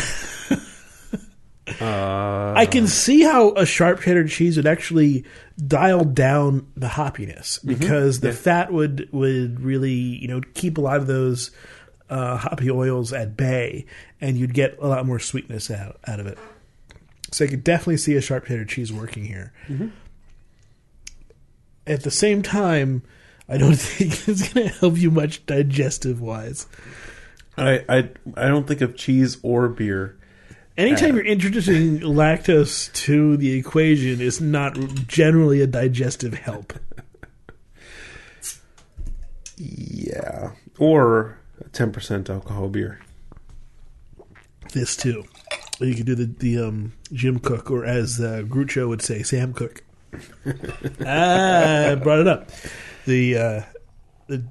[1.80, 5.24] uh, I can see how a sharp cheddar cheese would actually
[5.66, 8.34] dial down the hoppiness because the Yeah.
[8.34, 11.50] fat would would really you know keep a lot of those
[12.10, 13.84] uh, hoppy oils at bay,
[14.20, 16.38] and you'd get a lot more sweetness out out of it.
[17.32, 19.52] So I could definitely see a sharp cheddar cheese working here.
[21.86, 23.02] At the same time,
[23.48, 26.66] I don't think it's going to help you much digestive wise.
[27.60, 30.18] I, I I don't think of cheese or beer
[30.78, 34.78] Anytime you're introducing lactose to the equation is not
[35.08, 36.72] generally a digestive help.
[39.56, 40.52] Yeah.
[40.78, 41.36] Or
[41.72, 43.00] 10% alcohol beer.
[44.72, 45.24] This too.
[45.80, 49.52] You could do the the um, Jim Koch, or as uh, Groucho would say, Sam
[49.52, 49.82] Cook.
[51.04, 52.50] ah, I brought it up.
[53.04, 53.62] The, uh,
[54.28, 54.44] the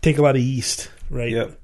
[0.00, 1.30] take a lot of yeast, right?
[1.30, 1.60] Yep.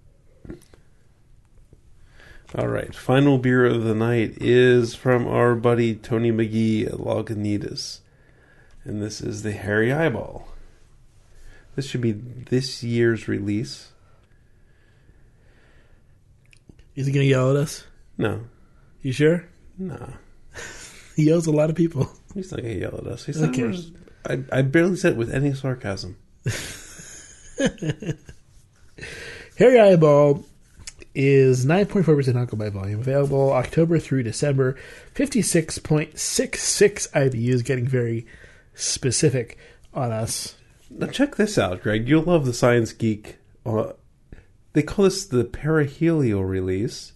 [2.57, 2.95] All right.
[2.95, 8.01] Final beer of the night is from our buddy Tony Magee at Lagunitas.
[8.85, 10.49] And this is the Hairy Eyeball.
[11.77, 13.93] This should be this year's release.
[16.95, 17.85] Is he going to yell at us?
[18.19, 18.43] No.
[19.01, 19.47] You sure?
[19.79, 20.09] Nah.
[21.15, 22.11] He yells a lot of people.
[22.35, 23.27] He's not going to yell at us.
[23.27, 23.63] He's not Okay.
[23.71, 26.17] gonna- I, I barely said it with any sarcasm.
[29.59, 30.43] Hairy Eyeball
[31.15, 33.01] is 9.4% alcohol by volume.
[33.01, 34.77] Available October through December.
[35.15, 36.13] 56.66
[37.11, 38.27] IBUs, getting very
[38.75, 39.59] specific
[39.93, 40.57] on us.
[40.91, 42.09] Now check this out, Greg.
[42.09, 43.37] You'll love the Science Geek.
[43.65, 43.93] Uh,
[44.73, 47.13] they call this the Perihelion release,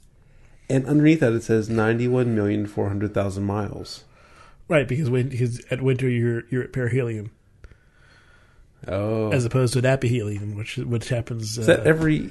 [0.68, 4.04] and underneath that it says ninety-one million four hundred thousand miles.
[4.68, 7.30] Right, because when because at winter you're you're at perihelion.
[8.88, 11.58] Oh, as opposed to at aphelion, which which happens.
[11.58, 12.30] Uh, is that every?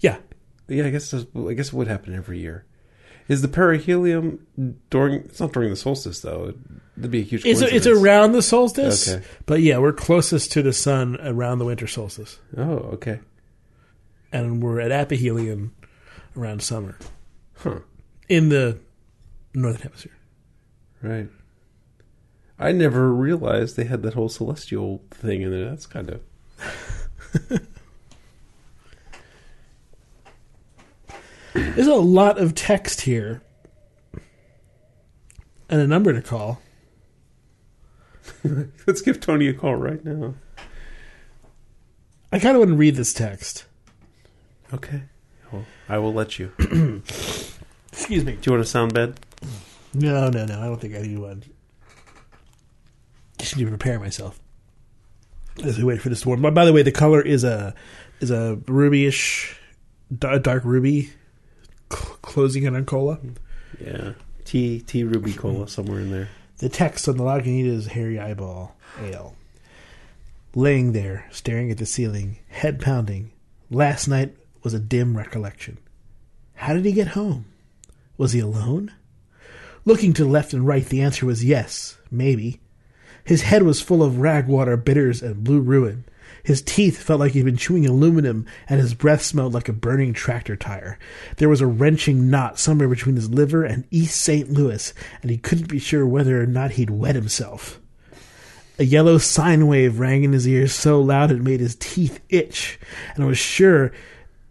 [0.00, 0.18] yeah,
[0.68, 2.64] Yeah, I guess I guess it would happen every year.
[3.28, 4.38] Is the perihelion
[4.90, 5.14] during?
[5.24, 6.54] It's not during the solstice though.
[6.96, 7.44] That'd be a huge.
[7.44, 8.02] it's it's coincidence.
[8.02, 9.24] around the solstice, Okay.
[9.46, 13.20] but yeah, we're closest to the sun around the winter solstice, Oh, okay.
[14.32, 15.70] and we're at aphelion
[16.36, 16.98] around summer
[17.56, 17.80] Huh.
[18.28, 18.78] in the
[19.54, 20.16] northern hemisphere.
[21.02, 21.28] Right.
[22.58, 25.68] I never realized they had that whole celestial thing in there.
[25.68, 26.20] That's kind of
[31.56, 33.42] There's a lot of text here,
[35.68, 36.60] and a number to call.
[38.86, 40.34] Let's give Tony a call right now.
[42.32, 43.64] I kind of want to read this text.
[44.72, 45.02] Okay.
[45.50, 46.52] Well, I will let you.
[47.92, 48.32] Excuse me.
[48.32, 49.18] Do you want a sound bed?
[49.94, 50.60] No, no, no.
[50.60, 51.44] I don't think I need one.
[53.38, 54.38] Just need to prepare myself
[55.64, 56.42] as we wait for this to warm.
[56.42, 57.74] By, by the way, the color is a
[58.20, 59.54] is a rubyish,
[60.18, 61.10] dark, ruby,
[62.36, 63.18] closing in on cola.
[63.80, 64.12] Yeah.
[64.44, 66.28] Tea, tea ruby cola somewhere in there.
[66.58, 69.34] The text on the Lagunitas Hairy Eyeball Ale.
[70.54, 73.32] Laying there, staring at the ceiling, head pounding.
[73.70, 75.78] Last night was a dim recollection.
[76.56, 77.46] How did he get home?
[78.18, 78.92] Was he alone?
[79.86, 82.60] Looking to left and right, the answer was yes, maybe.
[83.24, 86.04] His head was full of ragwater, bitters, and blue ruin.
[86.46, 90.12] His teeth felt like he'd been chewing aluminum, and his breath smelled like a burning
[90.12, 90.96] tractor tire.
[91.38, 94.48] There was a wrenching knot somewhere between his liver and East St.
[94.48, 97.80] Louis, and he couldn't be sure whether or not he'd wet himself.
[98.78, 102.78] A yellow sine wave rang in his ears so loud it made his teeth itch,
[103.16, 103.90] and was sure,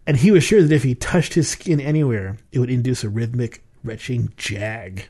[0.06, 3.08] and he was sure that if he touched his skin anywhere, it would induce a
[3.08, 5.06] rhythmic, retching jag.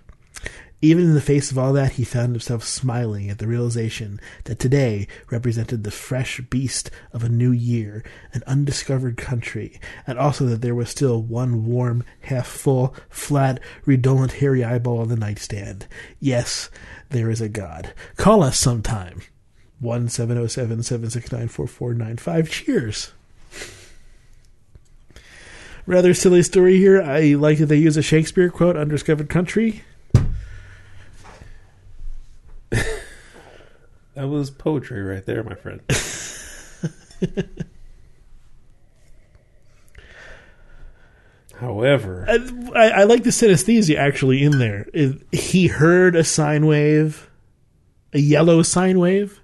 [0.83, 4.59] Even in the face of all that, he found himself smiling at the realization that
[4.59, 8.05] today represented the fresh beast of a new year,
[8.35, 14.33] an undiscovered country, and also that there was still one warm, half full, flat, redolent,
[14.33, 15.87] hairy eyeball on the nightstand.
[16.20, 16.68] Yes,
[17.09, 17.95] there is a God.
[18.16, 19.22] Call us sometime.
[19.81, 22.51] One seven zero seven seven six nine four four nine five.
[22.51, 23.12] Cheers.
[25.87, 27.01] Rather silly story here.
[27.01, 29.83] I like that they use a Shakespeare quote, "Undiscovered country."
[34.14, 35.82] That was poetry right there, my friend.
[41.54, 42.34] However, I,
[42.74, 44.86] I, I like the synesthesia actually in there.
[44.92, 47.30] It- he heard a sine wave,
[48.12, 49.40] a yellow sine wave,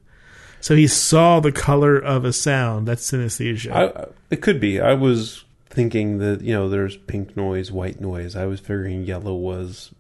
[0.61, 2.87] so he saw the color of a sound.
[2.87, 3.73] That's synesthesia.
[3.73, 4.79] I, it could be.
[4.81, 8.37] I was thinking that you know there's pink noise, white noise.
[8.37, 9.95] I was figuring yellow was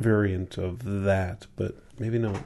[0.00, 2.42] variant of that, but maybe not.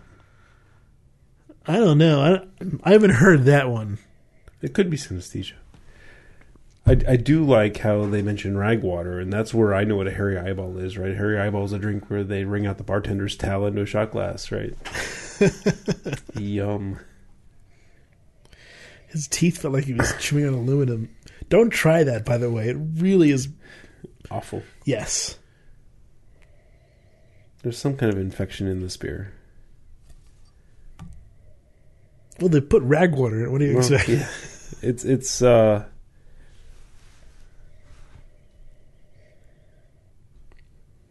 [1.66, 2.20] I don't know.
[2.20, 3.98] I, I haven't heard that one.
[4.62, 5.54] It could be synesthesia.
[6.86, 10.12] I, I do like how they mention ragwater, and that's where I know what a
[10.12, 11.12] hairy eyeball is, right?
[11.12, 13.86] A Hairy eyeball is a drink where they wring out the bartender's towel into a
[13.86, 14.74] shot glass, right?
[16.34, 16.98] Yum.
[19.08, 21.14] His teeth felt like he was chewing on aluminum.
[21.48, 22.68] Don't try that, by the way.
[22.68, 23.48] It really is.
[24.30, 24.62] Awful.
[24.84, 25.38] Yes.
[27.62, 29.32] There's some kind of infection in this beer.
[32.38, 33.50] Well, they put rag water in it.
[33.50, 34.08] What do you Well, expect?
[34.08, 34.28] yeah.
[34.82, 35.84] It's it's uh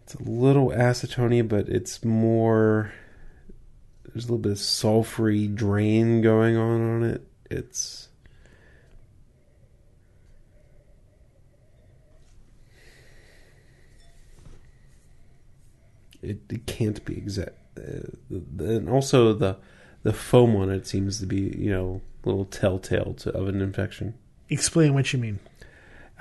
[0.03, 2.91] It's a little acetony, but it's more.
[4.05, 7.27] There's a little bit of sulfury drain going on on it.
[7.51, 8.08] It's.
[16.21, 17.55] It, it can't be exact.
[17.77, 18.09] Uh,
[18.59, 19.57] and also the
[20.03, 23.61] the foam on it seems to be you know a little telltale to, of an
[23.61, 24.13] infection.
[24.49, 25.39] Explain what you mean.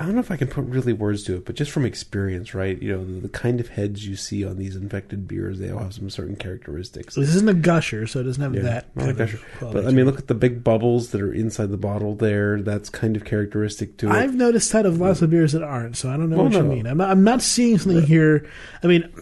[0.01, 2.55] I don't know if I can put really words to it, but just from experience,
[2.55, 2.81] right?
[2.81, 5.81] You know, the, the kind of heads you see on these infected beers, they all
[5.81, 7.17] have some certain characteristics.
[7.17, 8.97] So this isn't a gusher, so it doesn't have Yeah, that.
[8.97, 9.41] not of Gusher.
[9.61, 12.63] But I mean, look at the big bubbles that are inside the bottle there.
[12.63, 14.13] That's kind of characteristic to it.
[14.13, 16.55] I've noticed that of lots of beers that aren't, so I don't know Well, what
[16.55, 16.87] you mean.
[16.87, 18.49] I'm not, I'm not seeing something here.
[18.85, 19.13] I mean,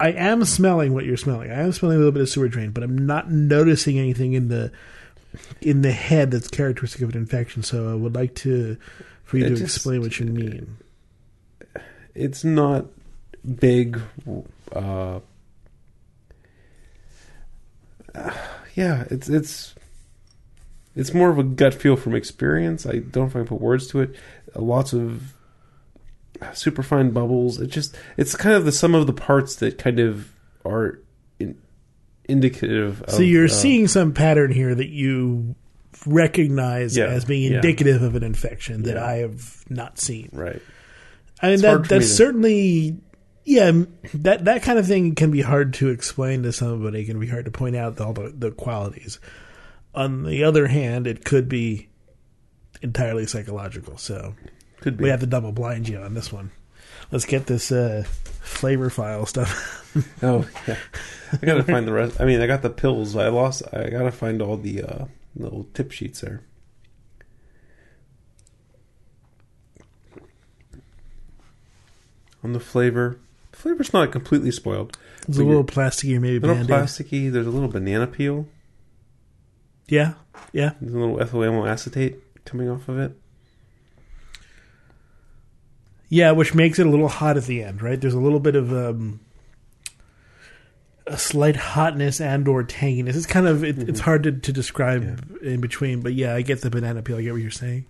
[0.00, 1.50] I am smelling what you're smelling.
[1.50, 4.48] I am smelling a little bit of sewer drain, but I'm not noticing anything in
[4.48, 4.72] the
[5.60, 7.62] in the head that's characteristic of an infection.
[7.62, 8.76] So I would like to
[9.24, 10.76] for you It to just- explain what you mean.
[12.14, 12.86] it's not
[13.58, 14.00] big.
[14.72, 15.20] Uh,
[18.74, 19.74] yeah, it's it's
[20.96, 22.86] it's more of a gut feel from experience.
[22.86, 24.14] I don't know if I can put words to it.
[24.54, 25.33] Lots of
[26.52, 27.60] super fine bubbles.
[27.60, 30.30] It just it's kind of the sum of the parts that kind of
[30.64, 31.00] are
[31.38, 31.56] in,
[32.24, 33.02] indicative.
[33.02, 35.54] Of, So you're uh, seeing some pattern here that you
[36.06, 37.56] recognize Yeah, as being yeah.
[37.58, 39.04] indicative of an infection that Yeah.
[39.06, 40.28] I have not seen.
[40.32, 40.60] right.
[41.40, 42.96] I mean It's that for me that's certainly
[43.44, 43.70] yeah
[44.14, 47.00] that that kind of thing can be hard to explain to somebody.
[47.02, 49.18] It can be hard to point out all the, the qualities.
[49.94, 51.88] On the other hand, it could be
[52.82, 53.96] entirely psychological.
[53.96, 54.34] So
[54.84, 55.04] Could be.
[55.04, 56.50] we have to double blind you on this one.
[57.10, 58.04] Let's get this uh,
[58.42, 59.80] flavor file stuff.
[60.22, 60.76] Oh yeah,
[61.40, 62.20] I gotta find the rest.
[62.20, 63.14] I mean, I got the pills.
[63.14, 63.62] I lost.
[63.72, 65.04] I gotta find all the uh,
[65.36, 66.42] little tip sheets there.
[72.42, 73.18] On the flavor,
[73.52, 74.96] the flavor's not completely spoiled.
[75.26, 76.76] It's a little plasticky, maybe A little band-aid.
[76.76, 77.32] plasticky.
[77.32, 78.46] There's a little banana peel.
[79.86, 80.14] Yeah,
[80.52, 80.72] yeah.
[80.80, 83.16] There's a little ethyl amyl acetate coming off of it.
[86.14, 88.00] Yeah, which makes it a little hot at the end, right?
[88.00, 89.18] There's a little bit of um,
[91.08, 93.16] a slight hotness and or tanginess.
[93.16, 96.60] It's kind of it, it's hard to, to describe in between, but yeah, I get
[96.60, 97.16] the banana peel.
[97.16, 97.86] I get what you're saying.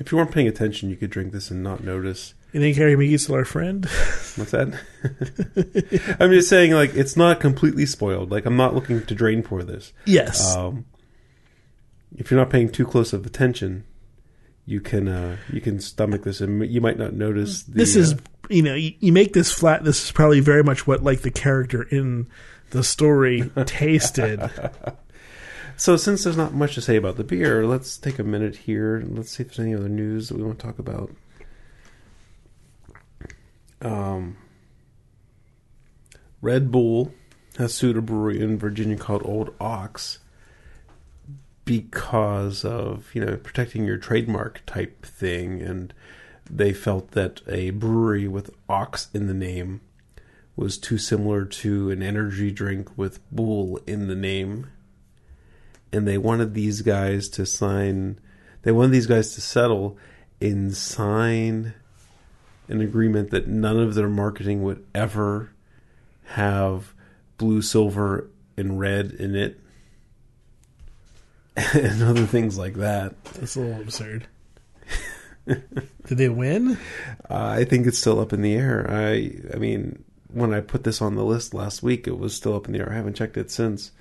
[0.00, 2.32] If you weren't paying attention, you could drink this and not notice.
[2.54, 3.84] You think Harry McGee's still our friend?
[4.36, 6.16] What's that?
[6.18, 8.30] I'm just saying, like, it's not completely spoiled.
[8.30, 9.92] Like, I'm not looking to drain for this.
[10.06, 10.56] yes.
[10.56, 10.86] Um,
[12.16, 13.84] if you're not paying too close of attention,
[14.66, 17.64] you can uh, you can stomach this, and you might not notice.
[17.64, 19.84] The, this is uh, you know you, you make this flat.
[19.84, 22.26] This is probably very much what like the character in
[22.70, 24.50] the story tasted.
[25.76, 25.96] so.
[25.96, 28.96] Since there's not much to say about the beer, let's take a minute here.
[28.96, 31.10] and Let's see if there's any other news that we want to talk about.
[33.82, 34.38] Um,
[36.40, 37.12] Red Bull
[37.58, 40.20] has sued a brewery in Virginia called Old Ox
[41.64, 45.92] because of you know protecting your trademark type thing, and
[46.50, 49.80] they felt that a brewery with ox in the name
[50.56, 54.70] was too similar to an energy drink with bull in the name,
[55.92, 58.18] and they wanted these guys to sign.
[58.62, 59.98] They wanted these guys to settle
[60.40, 61.74] and sign
[62.68, 65.50] an agreement that none of their marketing would ever
[66.24, 66.94] have
[67.36, 69.60] blue, silver, and red in it,
[71.74, 73.22] and other things like that.
[73.34, 74.26] That's a little absurd.
[75.46, 76.78] Did they win?
[77.30, 78.86] Uh, I think it's still up in the air.
[78.90, 82.54] I, I mean, when I put this on the list last week, it was still
[82.54, 82.90] up in the air.
[82.90, 83.92] I haven't checked it since.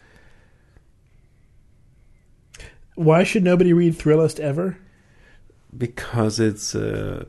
[2.95, 4.77] Why should nobody read Thrillist ever?
[5.77, 7.25] because it's uh,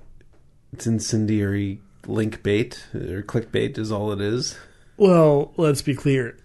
[0.73, 4.59] it's incendiary link bait or clickbait is all it is.
[4.97, 6.37] Well, let's be clear.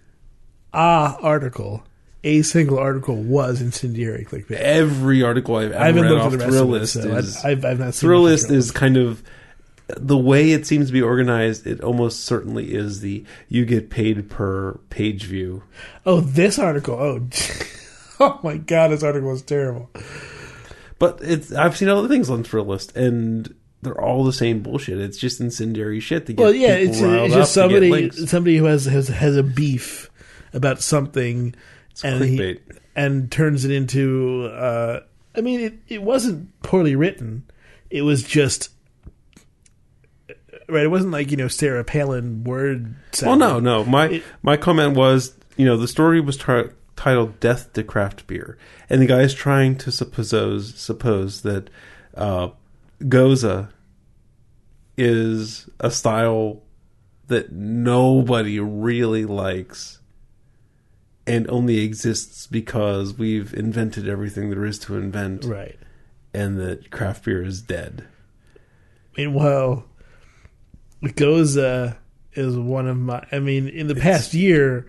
[0.72, 1.84] Ah, article,
[2.22, 4.56] a single article was incendiary clickbait.
[4.56, 7.02] Every article I've ever I haven't read looked off at the rest of it, Thrillist
[7.02, 9.22] so is I've, I've not seen Thrillist is kind of
[9.96, 11.66] the way it seems to be organized.
[11.66, 15.62] It almost certainly is the you get paid per page view.
[16.04, 16.94] Oh, this article.
[16.94, 17.28] Oh,
[18.20, 19.90] oh my god, this article was terrible.
[20.98, 23.54] But it's I've seen other things on Thrillist and.
[23.82, 24.98] They're all the same bullshit.
[24.98, 28.84] It's just incendiary shit to get Well, yeah, it's, it's just somebody somebody who has
[28.84, 30.10] has has a beef
[30.52, 31.54] about something,
[32.02, 32.58] and he,
[32.96, 34.46] and turns it into.
[34.46, 35.00] Uh,
[35.36, 37.44] I mean, it it wasn't poorly written.
[37.90, 38.70] It was just.
[40.68, 42.94] Right, it wasn't like you know Sarah Palin word.
[43.22, 43.84] Well, no, no.
[43.84, 48.26] My It- my comment was, you know, the story was tar- titled "Death to Craft
[48.28, 48.56] Beer,"
[48.88, 51.70] and the guy is trying to suppose suppose that
[52.14, 52.50] uh,
[53.02, 53.68] Gose
[54.96, 56.62] is a style
[57.28, 59.99] that nobody really likes
[61.30, 65.78] and only exists because we've invented everything there is to invent Right.
[66.34, 68.04] and that craft beer is dead.
[69.16, 69.84] Meanwhile,
[71.02, 71.96] Gose
[72.34, 73.24] is one of my.
[73.32, 74.86] I mean, in the past year,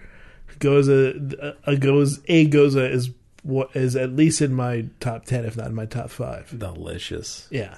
[0.60, 3.10] Gose a a Gose a Gose is
[3.44, 6.54] what is at least in my top ten, if not in my top five.
[6.58, 7.48] Delicious.
[7.50, 7.78] Yeah,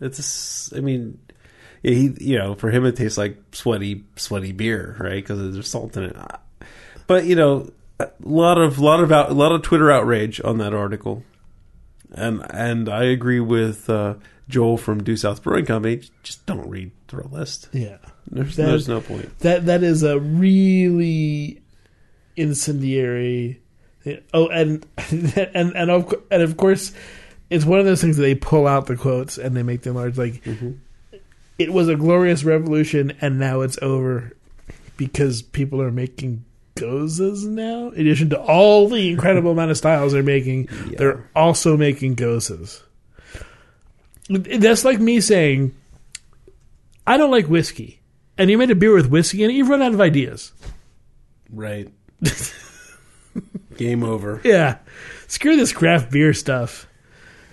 [0.00, 1.18] It's a I mean,
[1.82, 5.22] he you know for him it tastes like sweaty sweaty beer, right?
[5.22, 6.16] Because there's salt in it.
[7.10, 10.58] But you know, a lot of lot of out, a lot of Twitter outrage on
[10.58, 11.24] that article,
[12.12, 14.14] and and I agree with uh,
[14.48, 16.02] Joel from Due South Brewing Company.
[16.22, 17.66] Just don't read Thrillist.
[17.72, 17.96] yeah.
[18.30, 19.36] There's, That- there's no point.
[19.40, 21.60] That that is a really
[22.36, 23.60] incendiary.
[24.32, 26.92] Oh, and and and of and of course,
[27.50, 29.96] it's one of those things that they pull out the quotes and they make them
[29.96, 30.16] large.
[30.16, 30.42] Like
[31.58, 34.30] it was a glorious revolution, and now it's over
[34.96, 36.44] because people are making
[36.80, 37.88] goses now.
[37.90, 40.96] In addition to all the incredible amount of styles they're making, Yeah.
[40.98, 42.82] they're also making goses.
[44.28, 45.74] That's like me saying,
[47.06, 48.00] I don't like whiskey.
[48.38, 50.52] And you made a beer with whiskey in it, you've run out of ideas.
[51.52, 51.88] Right.
[53.76, 54.40] Game over.
[54.44, 54.78] Yeah.
[55.26, 56.86] Screw this craft beer stuff.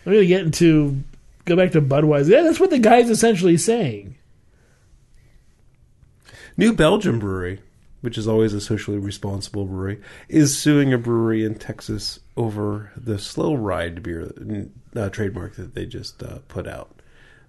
[0.06, 1.04] I'm going to get into,
[1.46, 2.30] go back to Budweiser.
[2.30, 4.16] Yeah, that's what the guy's essentially saying.
[6.56, 7.60] New Belgium Brewery,
[8.08, 10.00] which is always a socially responsible brewery,
[10.30, 14.32] is suing a brewery in Texas over the Slow Ride beer
[14.96, 17.02] uh, trademark that they just uh, put out.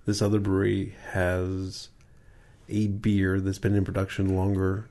[0.04, 1.90] This other brewery has
[2.68, 4.88] a beer that's been in production longer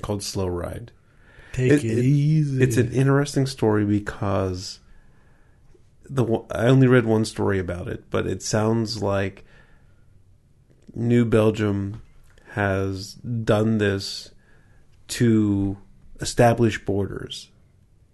[0.00, 0.92] called Slow Ride.
[1.52, 2.62] Take it, It- it- easy.
[2.62, 4.78] It's an interesting story because
[6.08, 9.44] the I only read one story about it, but it sounds like
[10.94, 12.00] New Belgium
[12.52, 14.30] has done this
[15.08, 15.76] to
[16.20, 17.48] establish borders,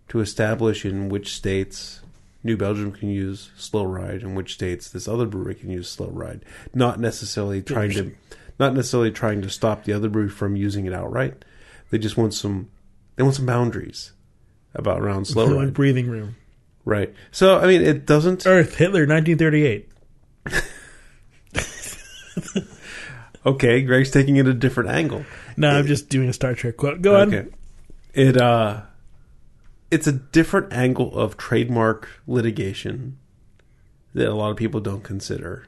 [0.08, 2.00] to establish in which states
[2.44, 6.08] New Belgium can use slow ride and which states this other brewery can use slow
[6.08, 6.44] ride.
[6.74, 8.12] Not necessarily trying to
[8.58, 11.44] not necessarily trying to stop the other brewery from using it outright.
[11.90, 12.70] They just want some
[13.16, 14.12] they want some boundaries
[14.74, 15.74] about around slow ride.
[15.74, 16.36] breathing room.
[16.84, 17.14] Right.
[17.30, 19.88] So I mean it doesn't Earth, Hitler, 1938.
[23.44, 25.24] Okay, Greg's taking it a different angle.
[25.56, 27.02] No, I'm just doing a Star Trek quote.
[27.02, 27.52] Go on.
[28.14, 28.82] It uh
[29.90, 33.18] it's a different angle of trademark litigation
[34.14, 35.66] that a lot of people don't consider.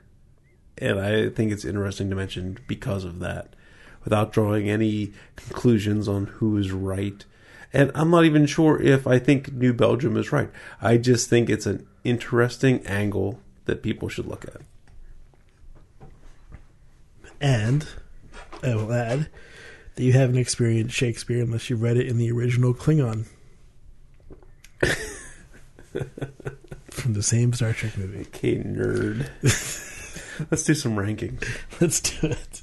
[0.79, 3.55] And I think it's interesting to mention because of that,
[4.03, 7.25] without drawing any conclusions on who is right.
[7.73, 10.51] And I'm not even sure if I think New Belgium is right.
[10.81, 14.61] I just think it's an interesting angle that people should look at.
[17.45, 17.87] And
[18.63, 19.29] I will add
[19.97, 23.27] that you haven't experienced Shakespeare unless you've read it in the original Klingon.
[26.91, 28.21] From the same Star Trek movie.
[28.23, 29.29] Okay, nerd.
[30.51, 31.39] Let's do some ranking.
[31.83, 32.63] Let's do it.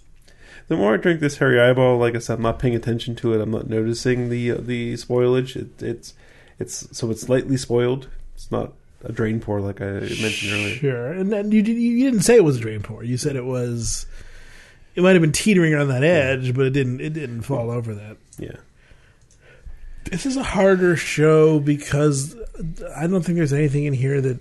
[0.67, 3.35] The more I drink this hairy Eyeball, like I said, I'm not paying attention to
[3.35, 3.41] it.
[3.41, 5.55] I'm not noticing the uh, the spoilage.
[5.55, 6.15] It, it's
[6.57, 8.09] it's so it's slightly spoiled.
[8.33, 8.73] It's not
[9.03, 10.75] a drain pour like I mentioned earlier.
[10.75, 11.11] Sure.
[11.11, 13.03] And then you, you didn't say it was a drain pour.
[13.03, 14.07] You said it was.
[14.95, 16.99] It might have been teetering on that edge, but it didn't.
[17.01, 18.17] It didn't fall over that.
[18.37, 18.57] Yeah,
[20.05, 22.35] This is a harder show because
[22.95, 24.39] I don't think there's anything in here that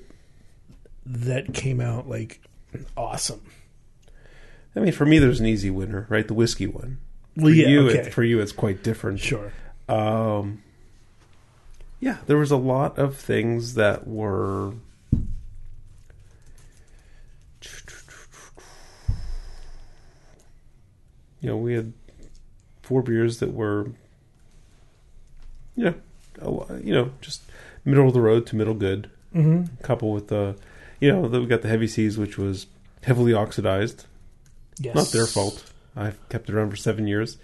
[1.06, 2.40] that came out like
[2.96, 3.42] awesome.
[4.74, 6.26] I mean, for me, there's an easy winner, right?
[6.26, 6.98] The whiskey one.
[7.36, 9.20] Well, For yeah, you, okay, it, for you, it's quite different.
[9.20, 9.52] sure.
[9.88, 10.62] Um,
[12.00, 14.74] yeah, there was a lot of things that were.
[21.40, 21.92] You know, we had
[22.82, 23.88] four beers that were,
[25.76, 25.84] you
[26.40, 27.42] know, a you know, just
[27.84, 29.10] middle of the road to middle good.
[29.32, 30.56] hmm Couple with the,
[31.00, 32.66] you know, then we got the heavy seas, which was
[33.02, 34.06] heavily oxidized.
[34.78, 35.70] Yes, Not their fault.
[35.96, 37.36] I've kept it around for seven years,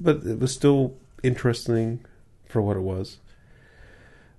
[0.00, 2.04] but it was still interesting
[2.48, 3.18] for what it was.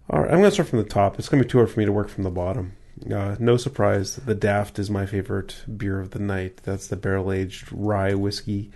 [0.09, 1.19] All right, I'm going to start from the top.
[1.19, 2.76] It's going to be too hard for me to work from the bottom.
[3.05, 6.57] Uh, no surprise, the Daft is my favorite beer of the night.
[6.63, 8.71] That's the barrel aged rye whiskey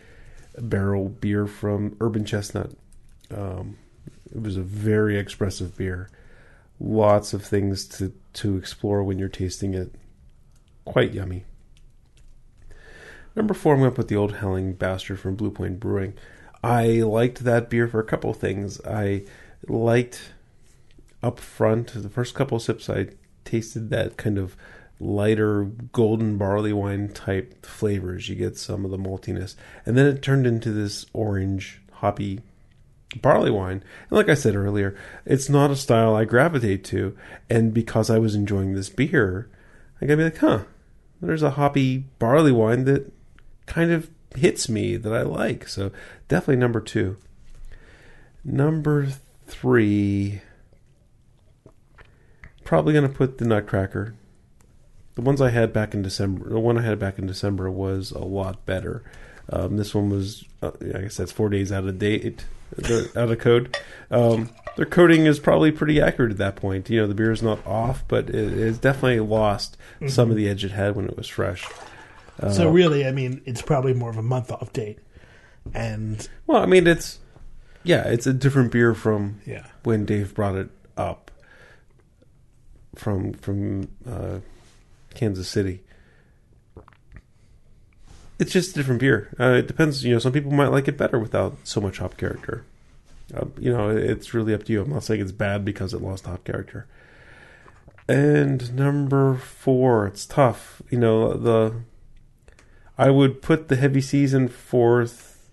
[0.58, 2.72] barrel beer from Urban Chestnut.
[3.36, 3.78] Um,
[4.34, 6.10] it was a very expressive beer.
[6.80, 9.94] Lots of things to, to explore when you're tasting it.
[10.86, 11.46] Quite yummy.
[13.36, 16.14] Number four, I'm going to put the Old Howling Bastard from Blue Point Brewing.
[16.64, 18.82] I liked that beer for a couple things.
[18.86, 19.24] I
[19.68, 20.34] liked
[21.24, 23.08] up front, the first couple sips, I
[23.46, 24.56] tasted that kind of
[25.00, 28.30] lighter golden barley wine type flavors.
[28.30, 32.42] You get some of the maltiness, and then it turned into this orange hoppy
[33.22, 33.84] barley wine.
[34.10, 37.18] And like I said earlier, it's not a style I gravitate to,
[37.50, 39.50] and because I was enjoying this beer,
[40.02, 40.64] I gotta be like, huh,
[41.22, 43.12] there's a hoppy barley wine that
[43.66, 45.68] kind of hits me that I like.
[45.68, 45.92] So
[46.28, 47.18] definitely number two.
[48.44, 49.08] Number
[49.46, 50.42] three,
[52.72, 54.16] probably going to put the Nutcracker.
[55.16, 58.12] The ones I had back in December, the one I had back in December was
[58.12, 59.04] a lot better.
[59.50, 62.46] Um, this one was, uh, I guess that's four days out of date,
[62.82, 63.78] out of code.
[64.10, 66.90] Um, their coding is probably pretty accurate at that point.
[66.90, 70.08] You know, the beer is not off, but it is definitely lost mm-hmm.
[70.08, 71.68] some of the edge it had when it was fresh.
[72.40, 75.00] Uh, so really, I mean, it's probably more of a month off date.
[75.74, 77.20] And well, I mean, it's
[77.84, 79.68] yeah, it's a different beer from yeah.
[79.84, 81.31] when Dave brought it up
[82.96, 84.40] from from uh,
[85.14, 85.82] Kansas City.
[88.40, 89.34] It's just a different beer.
[89.40, 90.04] Uh, it depends.
[90.04, 92.66] You know, some people might like it better without so much hop character.
[93.36, 94.82] Uh, you know, it's really up to you.
[94.82, 96.88] I'm not saying it's bad because it lost hop character.
[98.08, 100.82] And number four, it's tough.
[100.90, 101.76] You know, the
[102.98, 105.50] I would put the heavy season fourth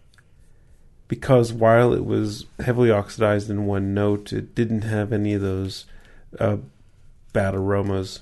[1.09, 5.86] because while it was heavily oxidized in one note, it didn't have any of those
[6.39, 6.59] uh,
[7.33, 8.20] bad aromas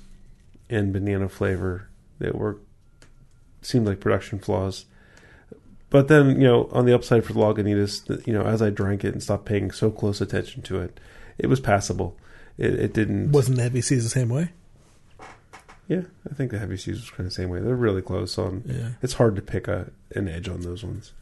[0.69, 1.89] and banana flavor
[2.19, 2.59] that were
[3.63, 4.87] seemed like production flaws.
[5.91, 9.05] But then, you know, on the upside for the Lagunitas, you know, as I drank
[9.05, 10.99] it and stopped paying so close attention to it,
[11.39, 12.17] it was passable.
[12.59, 13.33] It, it didn't.
[13.33, 14.51] Wasn't the heavy seas the same way?
[15.89, 17.61] Yeah, I think the heavy seas was kind of the same way.
[17.61, 18.65] They're really close on.
[18.67, 18.91] Yeah.
[19.03, 21.13] It's hard to pick a an edge on those ones.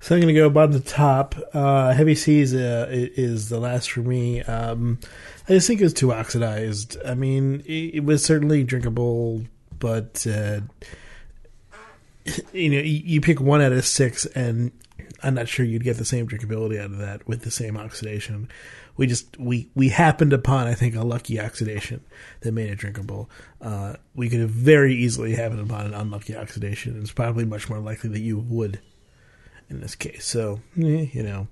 [0.00, 1.34] So I'm going to go bottom the top.
[1.52, 4.42] Uh, heavy seas uh, is the last for me.
[4.42, 4.98] Um,
[5.48, 6.96] I just think it was too oxidized.
[7.04, 9.42] I mean, it, it was certainly drinkable,
[9.78, 10.60] but uh,
[12.52, 14.70] you know, you, you pick one out of six, and
[15.22, 18.48] I'm not sure you'd get the same drinkability out of that with the same oxidation
[18.96, 22.02] we just we we happened upon I think a lucky oxidation
[22.40, 23.30] that made it drinkable.
[23.60, 27.00] Uh, we could have very easily happened upon an unlucky oxidation.
[27.00, 28.80] It's probably much more likely that you would
[29.68, 30.24] in this case.
[30.24, 31.48] So eh, you know,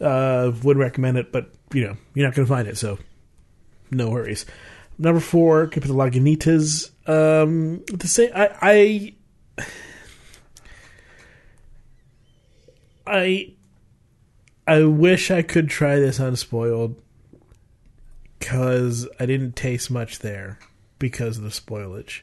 [0.00, 2.98] uh, would recommend it, but you know you're not going to find it, so
[3.90, 4.46] no worries.
[4.98, 6.90] Number four, keep the Lagunitas.
[7.08, 8.30] Um, the same.
[8.34, 9.14] I, I
[13.06, 13.54] I
[14.66, 17.00] I wish I could try this unspoiled
[18.38, 20.58] because I didn't taste much there
[20.98, 22.20] because of the spoilage.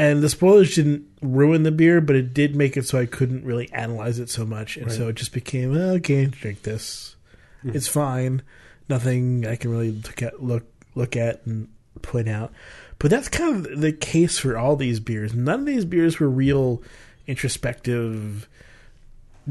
[0.00, 3.44] And the spoilers didn't ruin the beer, but it did make it so I couldn't
[3.44, 4.78] really analyze it so much.
[4.78, 4.96] And right.
[4.96, 7.16] so it just became, oh, okay, drink this.
[7.62, 7.76] Mm-hmm.
[7.76, 8.40] It's fine.
[8.88, 11.68] Nothing I can really look at, look, look at and
[12.00, 12.50] point out.
[12.98, 15.34] But that's kind of the case for all these beers.
[15.34, 16.82] None of these beers were real
[17.26, 18.48] introspective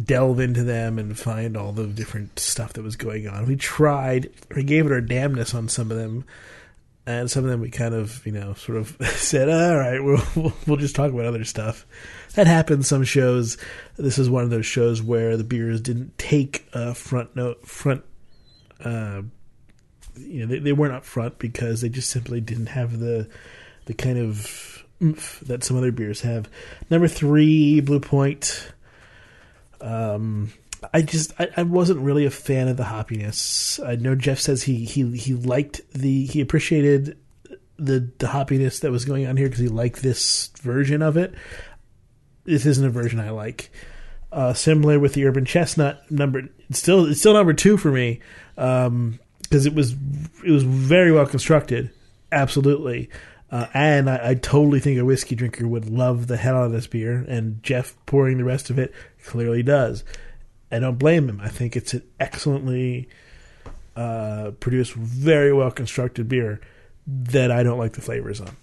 [0.04, 3.46] delve into them and find all the different stuff that was going on.
[3.46, 6.26] We tried, we gave it our damnness on some of them,
[7.10, 10.54] and some of them we kind of, you know, sort of said, "All right, we'll
[10.68, 11.88] we'll just talk about other stuff."
[12.36, 13.58] That happens some shows.
[13.98, 18.04] This is one of those shows where the beers didn't take a front note front.
[18.84, 19.24] Uh,
[20.18, 23.28] you know, they, they weren't up front because they just simply didn't have the
[23.86, 26.48] the kind of oomph that some other beers have.
[26.92, 28.72] Number three, Blue Point.
[29.82, 30.54] Um,
[30.94, 33.86] I just I, I, wasn't really a fan of the hoppiness.
[33.86, 37.18] I know Jeff says he he he liked the he appreciated
[37.78, 41.34] the the hoppiness that was going on here because he liked this version of it.
[42.46, 43.72] This isn't a version I like.
[44.32, 48.22] Uh, similar with the urban chestnut number, it's still it's still number two for me
[48.56, 49.20] because um,
[49.52, 49.94] it was
[50.46, 51.90] it was very well constructed,
[52.32, 53.10] absolutely.
[53.52, 56.72] Uh, and I, I, totally think a whiskey drinker would love the hell out of
[56.72, 58.94] this beer, and Jeff pouring the rest of it
[59.26, 60.04] clearly does.
[60.72, 61.42] I don't blame him.
[61.42, 63.10] I think it's an excellently
[63.96, 66.62] uh, produced, very well constructed beer
[67.08, 68.56] that I don't like the flavors on.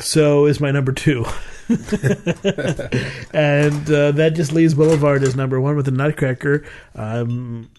[0.00, 1.24] So is my number two,
[1.68, 1.78] and
[3.88, 6.64] uh, that just leaves Boulevard as number one with the Nutcracker.
[6.96, 7.70] Um,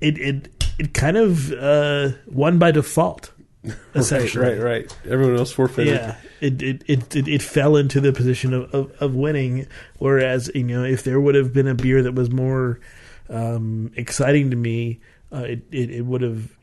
[0.00, 3.30] it it it kind of uh, won by default
[3.94, 4.44] essentially.
[4.44, 4.96] Right, right, right.
[5.10, 5.94] Everyone else forfeited.
[5.94, 9.66] Yeah, it it, it, it, it fell into the position of, of, of, winning.
[9.98, 12.80] Whereas, you know, if there would have been a beer that was more
[13.28, 15.00] um, exciting to me,
[15.32, 16.56] uh, it, it, it would have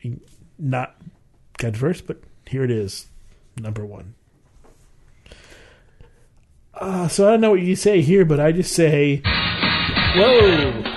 [0.58, 0.96] not
[1.56, 3.06] got first, but here it is,
[3.56, 4.14] number one.
[6.74, 9.22] Uh, so I don't know what you say here, but I just say,
[10.14, 10.94] whoa.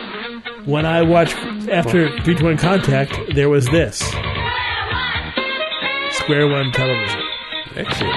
[0.66, 1.36] When I watched
[1.70, 4.04] after 3-2-1 Contact, there was this.
[6.22, 7.22] Square One Television.
[7.76, 8.16] Excellent.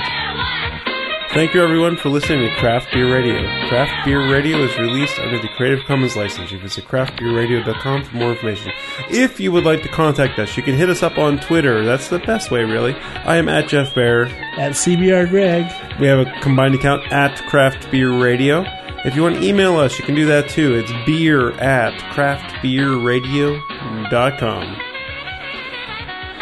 [1.32, 3.40] Thank you, everyone, for listening to Craft Beer Radio.
[3.68, 6.52] Craft Beer Radio is released under the Creative Commons license.
[6.52, 8.70] You can visit craftbeerradio.com for more information.
[9.08, 11.82] If you would like to contact us, you can hit us up on Twitter.
[11.84, 12.94] That's the best way, really.
[12.94, 14.26] I am at Jeff Bear.
[14.58, 15.64] At CBR Greg.
[15.98, 18.64] We have a combined account at Craft Beer Radio.
[19.04, 20.74] If you want to email us, you can do that too.
[20.74, 24.76] It's beer at craftbeerradio.com.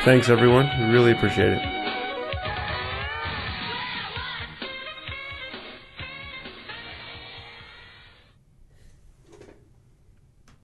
[0.04, 0.68] Thanks, everyone.
[0.80, 1.71] We really appreciate it.